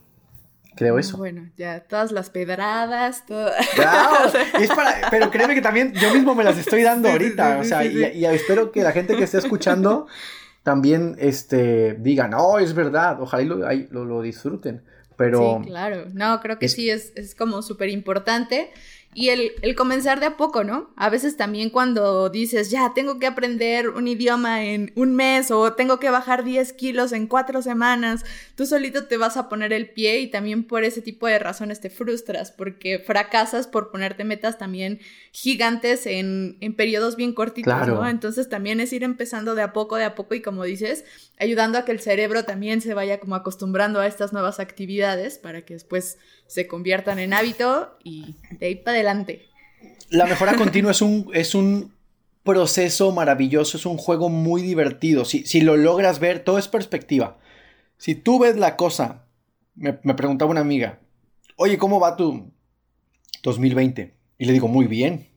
[0.79, 1.17] creo eso.
[1.17, 3.51] Bueno, ya todas las pedradas, todo.
[5.11, 8.71] pero créeme que también yo mismo me las estoy dando ahorita, o sea, y, espero
[8.71, 10.07] que la gente que esté escuchando
[10.63, 14.81] también este, diga, no, es verdad, ojalá lo, lo, disfruten.
[15.17, 15.59] Pero...
[15.61, 18.71] Sí, claro, no, creo que sí, es, es como súper importante.
[19.15, 20.91] Y el, el, comenzar de a poco, ¿no?
[20.95, 25.73] A veces también cuando dices, ya, tengo que aprender un idioma en un mes o
[25.73, 28.23] tengo que bajar 10 kilos en cuatro semanas,
[28.55, 31.81] tú solito te vas a poner el pie y también por ese tipo de razones
[31.81, 34.99] te frustras porque fracasas por ponerte metas también
[35.31, 38.07] gigantes en, en periodos bien cortitos, ¿no?
[38.07, 41.03] Entonces también es ir empezando de a poco, de a poco y como dices,
[41.39, 45.65] ayudando a que el cerebro también se vaya como acostumbrando a estas nuevas actividades para
[45.65, 46.19] que después
[46.49, 49.45] se conviertan en hábito y de ahí para adelante.
[50.09, 51.93] La mejora continua es un, es un
[52.43, 55.25] proceso maravilloso, es un juego muy divertido.
[55.25, 57.37] Si, si lo logras ver, todo es perspectiva.
[57.97, 59.25] Si tú ves la cosa,
[59.75, 60.99] me, preguntaba una amiga,
[61.55, 62.51] oye, ¿cómo va tu
[63.43, 64.15] 2020?
[64.39, 65.27] Y le digo, muy bien.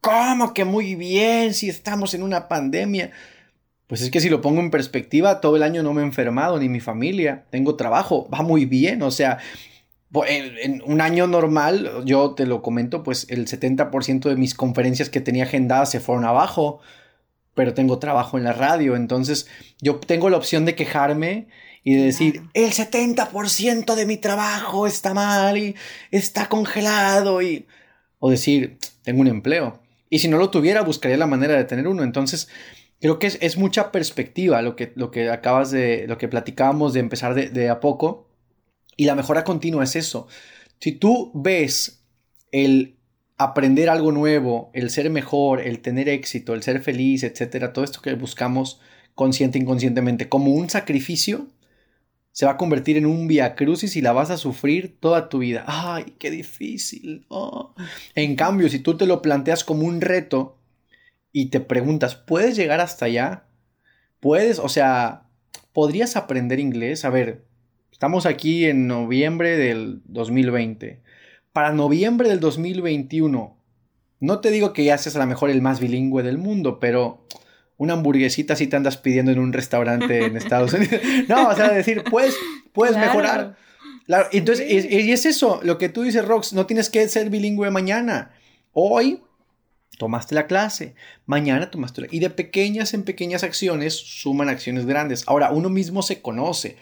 [0.00, 3.10] ¿Cómo que muy bien si estamos en una pandemia?
[3.88, 6.58] Pues es que si lo pongo en perspectiva, todo el año no me he enfermado,
[6.58, 9.38] ni mi familia, tengo trabajo, va muy bien, o sea,
[10.24, 15.20] en, un año normal, yo te lo comento, pues el 70% de mis conferencias que
[15.20, 16.80] tenía agendadas se fueron abajo,
[17.54, 19.48] pero tengo trabajo en la radio, entonces
[19.80, 21.48] yo tengo la opción de quejarme
[21.82, 25.74] y de decir, el 70% de mi trabajo está mal y
[26.10, 27.66] está congelado y...
[28.18, 29.80] o decir, tengo un empleo.
[30.08, 32.02] Y si no lo tuviera, buscaría la manera de tener uno.
[32.02, 32.48] Entonces,
[33.00, 37.00] creo que es, mucha perspectiva lo que, lo que acabas de, lo que platicábamos de
[37.00, 38.25] empezar de a poco
[38.96, 40.28] y la mejora continua es eso.
[40.80, 42.04] Si tú ves
[42.52, 42.96] el
[43.36, 48.00] aprender algo nuevo, el ser mejor, el tener éxito, el ser feliz, etcétera, todo esto
[48.00, 48.80] que buscamos
[49.14, 51.46] consciente e inconscientemente como un sacrificio,
[52.32, 55.38] se va a convertir en un via crucis y la vas a sufrir toda tu
[55.38, 55.64] vida.
[55.66, 57.26] ¡Ay, qué difícil!
[58.14, 60.58] En cambio, si tú te lo planteas como un reto
[61.32, 63.44] y te preguntas, ¿puedes llegar hasta allá?
[64.20, 64.58] ¿Puedes?
[64.58, 65.28] O sea,
[65.72, 67.06] ¿podrías aprender inglés?
[67.06, 67.46] A ver,
[67.92, 71.00] Estamos aquí en noviembre del 2020.
[71.52, 73.56] Para noviembre del 2021,
[74.20, 77.26] no te digo que ya seas a lo mejor el más bilingüe del mundo, pero
[77.78, 81.00] una hamburguesita si te andas pidiendo en un restaurante en Estados Unidos.
[81.28, 82.36] No, o sea, decir, pues,
[82.72, 83.56] puedes mejorar.
[84.32, 88.32] entonces, y, es eso, lo que tú dices, Rox, no tienes que ser bilingüe mañana.
[88.72, 89.22] Hoy
[89.98, 92.08] tomaste la clase, mañana tomaste la...
[92.10, 95.24] Y de pequeñas en pequeñas acciones suman acciones grandes.
[95.26, 96.76] Ahora, uno mismo se conoce.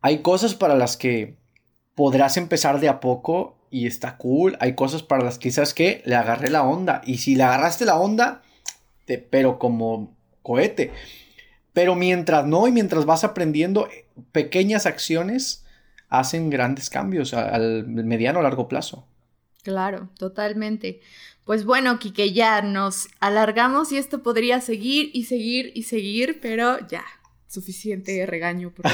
[0.00, 1.36] Hay cosas para las que
[1.94, 4.56] podrás empezar de a poco y está cool.
[4.60, 7.02] Hay cosas para las que quizás que le agarré la onda.
[7.04, 8.42] Y si le agarraste la onda,
[9.30, 10.92] pero como cohete.
[11.72, 13.88] Pero mientras no y mientras vas aprendiendo,
[14.32, 15.64] pequeñas acciones
[16.08, 19.06] hacen grandes cambios al mediano o largo plazo.
[19.62, 21.00] Claro, totalmente.
[21.44, 26.86] Pues bueno, Kike, ya nos alargamos y esto podría seguir y seguir y seguir, pero
[26.88, 27.04] ya,
[27.50, 28.92] suficiente regaño por hoy.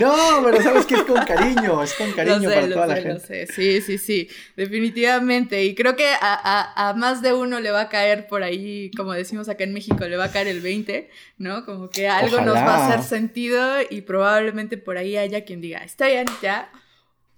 [0.00, 3.46] no, pero sabes que es con cariño, es con cariño para toda la gente.
[3.46, 5.64] Sí, sí, sí, definitivamente.
[5.64, 9.48] Y creo que a, más de uno le va a caer por ahí, como decimos
[9.48, 11.64] acá en México, le va a caer el 20, ¿no?
[11.64, 15.78] Como que algo nos va a hacer sentido y probablemente por ahí haya quien diga,
[15.84, 16.72] está bien, ya,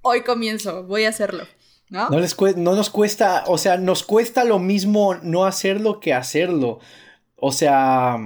[0.00, 1.46] hoy comienzo, voy a hacerlo.
[1.90, 2.08] ¿No?
[2.08, 6.80] No, les no nos cuesta, o sea, nos cuesta lo mismo no hacerlo que hacerlo.
[7.36, 8.16] O sea,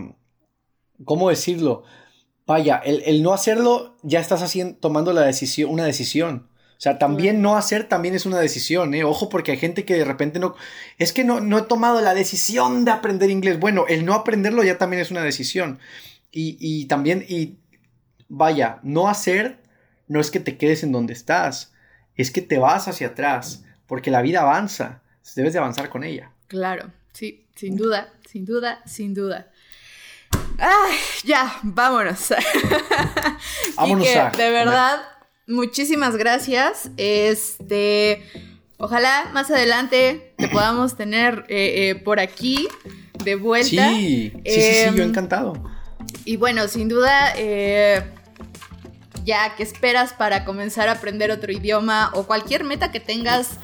[1.05, 1.85] ¿cómo decirlo?
[2.47, 6.49] Vaya, el, no hacerlo ya estás haciendo, tomando la decisión, una decisión.
[6.79, 9.03] O sea, también no hacer también es una decisión, ¿eh?
[9.03, 10.55] Ojo, porque hay gente que de repente no...
[10.99, 13.59] Es que no, no he tomado la decisión de aprender inglés.
[13.59, 15.79] Bueno, el no aprenderlo ya también es una decisión.
[16.31, 17.57] Y, y también, y
[18.29, 19.59] vaya, no hacer
[20.09, 21.73] no es que te quedes en donde estás,
[22.15, 25.03] es que te vas hacia atrás, porque la vida avanza,
[25.35, 26.33] debes de avanzar con ella.
[26.47, 29.51] Claro, sí, sin duda, sin duda, sin duda.
[30.59, 32.33] Ay, ya, vámonos.
[33.77, 35.01] vámonos de verdad,
[35.47, 36.91] muchísimas gracias.
[36.97, 38.23] Este,
[38.79, 42.69] ojalá más adelante te podamos tener eh, eh, por aquí
[43.23, 43.89] de vuelta.
[43.91, 45.63] Sí, sí, sí, sí, yo em, encantado.
[46.25, 48.03] Y bueno, sin duda, eh,
[49.25, 53.59] ya, ¿qué esperas para comenzar a aprender otro idioma o cualquier meta que tengas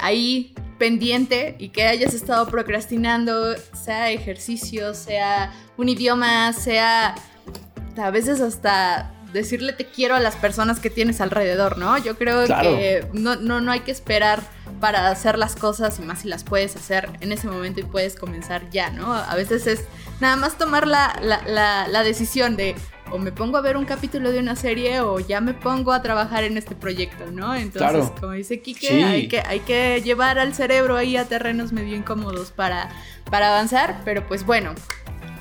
[0.00, 7.14] ahí pendiente y que hayas estado procrastinando, sea ejercicio, sea un idioma, sea
[7.96, 11.98] a veces hasta decirle te quiero a las personas que tienes alrededor, ¿no?
[11.98, 14.40] Yo creo que no, no, no hay que esperar
[14.80, 18.14] para hacer las cosas y más si las puedes hacer en ese momento y puedes
[18.14, 19.12] comenzar ya, ¿no?
[19.12, 19.84] A veces es
[20.20, 22.74] nada más tomar la, la, la, decisión de
[23.10, 26.02] o me pongo a ver un capítulo de una serie o ya me pongo a
[26.02, 27.54] trabajar en este proyecto, ¿no?
[27.54, 31.96] Entonces, como dice Kike, hay, que, hay que llevar al cerebro ahí a terrenos medio
[31.96, 32.90] incómodos para,
[33.30, 34.74] para avanzar, pero pues bueno,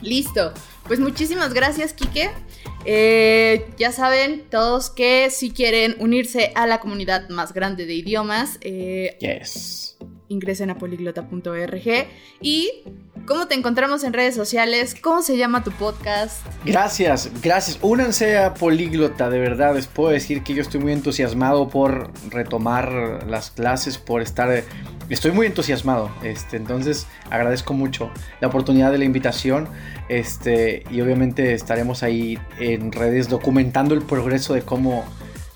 [0.02, 0.54] listo.
[0.88, 2.30] Pues muchísimas gracias, Kike.
[2.86, 8.58] Eh, ya saben todos que si quieren unirse a la comunidad más grande de idiomas,
[8.62, 9.18] eh,
[10.30, 12.08] ingresen a poliglota.org
[12.42, 12.72] y
[13.26, 16.46] cómo te encontramos en redes sociales, cómo se llama tu podcast.
[16.66, 17.80] Gracias, gracias.
[17.82, 19.76] Únanse a Poliglota, de verdad.
[19.76, 24.64] Les puedo decir que yo estoy muy entusiasmado por retomar las clases, por estar
[25.10, 26.12] estoy muy entusiasmado.
[26.24, 29.68] Este, entonces agradezco mucho la oportunidad de la invitación.
[30.10, 35.04] Este, y obviamente estaremos ahí en redes documentando el progreso de cómo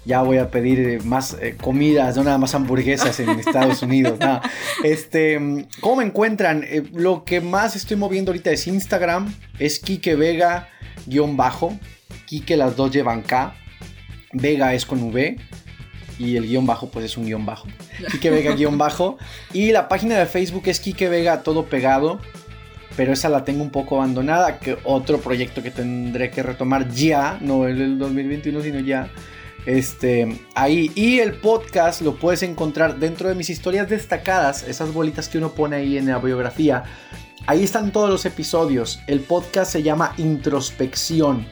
[0.06, 4.20] ya voy a pedir más eh, comidas, no nada más hamburguesas en Estados Unidos.
[4.84, 6.64] Este, ¿Cómo me encuentran?
[6.64, 10.70] Eh, lo que más estoy moviendo ahorita es Instagram, es Kike Vega
[11.06, 11.78] guion bajo.
[12.26, 13.56] Kike las dos llevan K.
[14.34, 15.38] Vega es con V
[16.18, 17.68] y el guion bajo pues es un guion bajo.
[18.12, 19.18] Kike Vega guion bajo.
[19.54, 22.20] Y la página de Facebook es Kike Vega todo pegado.
[22.98, 24.60] Pero esa la tengo un poco abandonada.
[24.60, 27.38] Que otro proyecto que tendré que retomar ya.
[27.42, 29.10] No en el 2021 sino ya.
[29.66, 30.92] Este, ahí.
[30.96, 34.64] Y el podcast lo puedes encontrar dentro de mis historias destacadas.
[34.64, 36.84] Esas bolitas que uno pone ahí en la biografía.
[37.48, 39.00] Ahí están todos los episodios.
[39.08, 41.46] El podcast se llama Introspección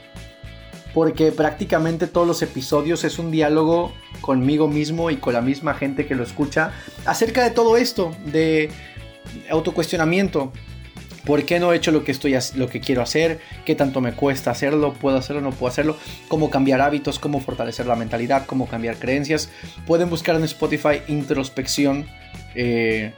[0.94, 6.08] porque prácticamente todos los episodios es un diálogo conmigo mismo y con la misma gente
[6.08, 6.72] que lo escucha
[7.06, 8.72] acerca de todo esto, de
[9.50, 10.52] autocuestionamiento.
[11.30, 13.40] ¿Por qué no he hecho lo que, estoy, lo que quiero hacer?
[13.64, 14.94] ¿Qué tanto me cuesta hacerlo?
[14.96, 15.44] ¿Puedo hacerlo?
[15.44, 15.96] ¿No puedo hacerlo?
[16.28, 17.20] ¿Cómo cambiar hábitos?
[17.20, 18.48] ¿Cómo fortalecer la mentalidad?
[18.48, 19.52] ¿Cómo cambiar creencias?
[19.86, 22.08] Pueden buscar en Spotify introspección
[22.56, 23.14] eh,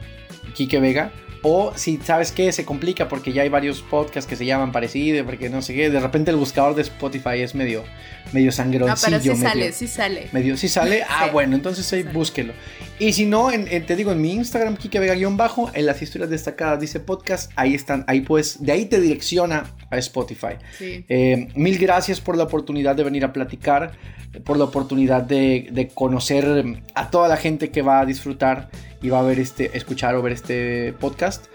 [0.56, 4.46] Kike Vega o si sabes que se complica porque ya hay varios podcasts que se
[4.46, 7.86] llaman parecido, porque no sé qué, de repente el buscador de Spotify es medio,
[8.34, 9.12] medio sangroncillo.
[9.12, 10.28] No, pero sí sale, sí sale.
[10.32, 11.04] Medio, sí sale.
[11.08, 12.54] Ah, bueno, entonces ahí búsquelo.
[13.00, 17.00] Y si no, te digo, en mi Instagram, Kike Vega-bajo, en las historias destacadas dice
[17.00, 20.56] podcast, ahí están, ahí pues, de ahí te direcciona a Spotify.
[20.80, 23.94] Eh, mil gracias por la oportunidad de venir a platicar,
[24.44, 26.64] por la oportunidad de, de conocer
[26.96, 28.70] a toda la gente que va a disfrutar
[29.02, 31.46] y va a ver este, escuchar o ver este podcast.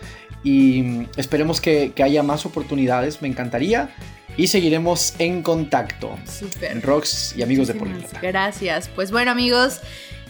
[0.42, 3.90] Y mm, esperemos que, haya más oportunidades, me encantaría.
[4.36, 6.18] Y seguiremos en contacto.
[6.26, 6.82] Super.
[6.82, 8.20] Rocks y amigos de Poliglota.
[8.20, 8.88] Gracias.
[8.88, 9.80] Pues bueno, amigos.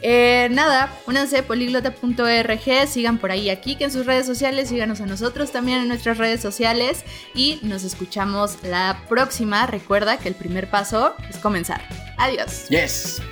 [0.03, 5.07] Eh, nada, únanse poliglota.org, sigan por ahí aquí que en sus redes sociales, síganos a
[5.07, 7.03] nosotros también en nuestras redes sociales
[7.35, 9.67] y nos escuchamos la próxima.
[9.67, 11.81] Recuerda que el primer paso es comenzar.
[12.19, 12.69] Adiós.
[12.69, 13.23] Yes.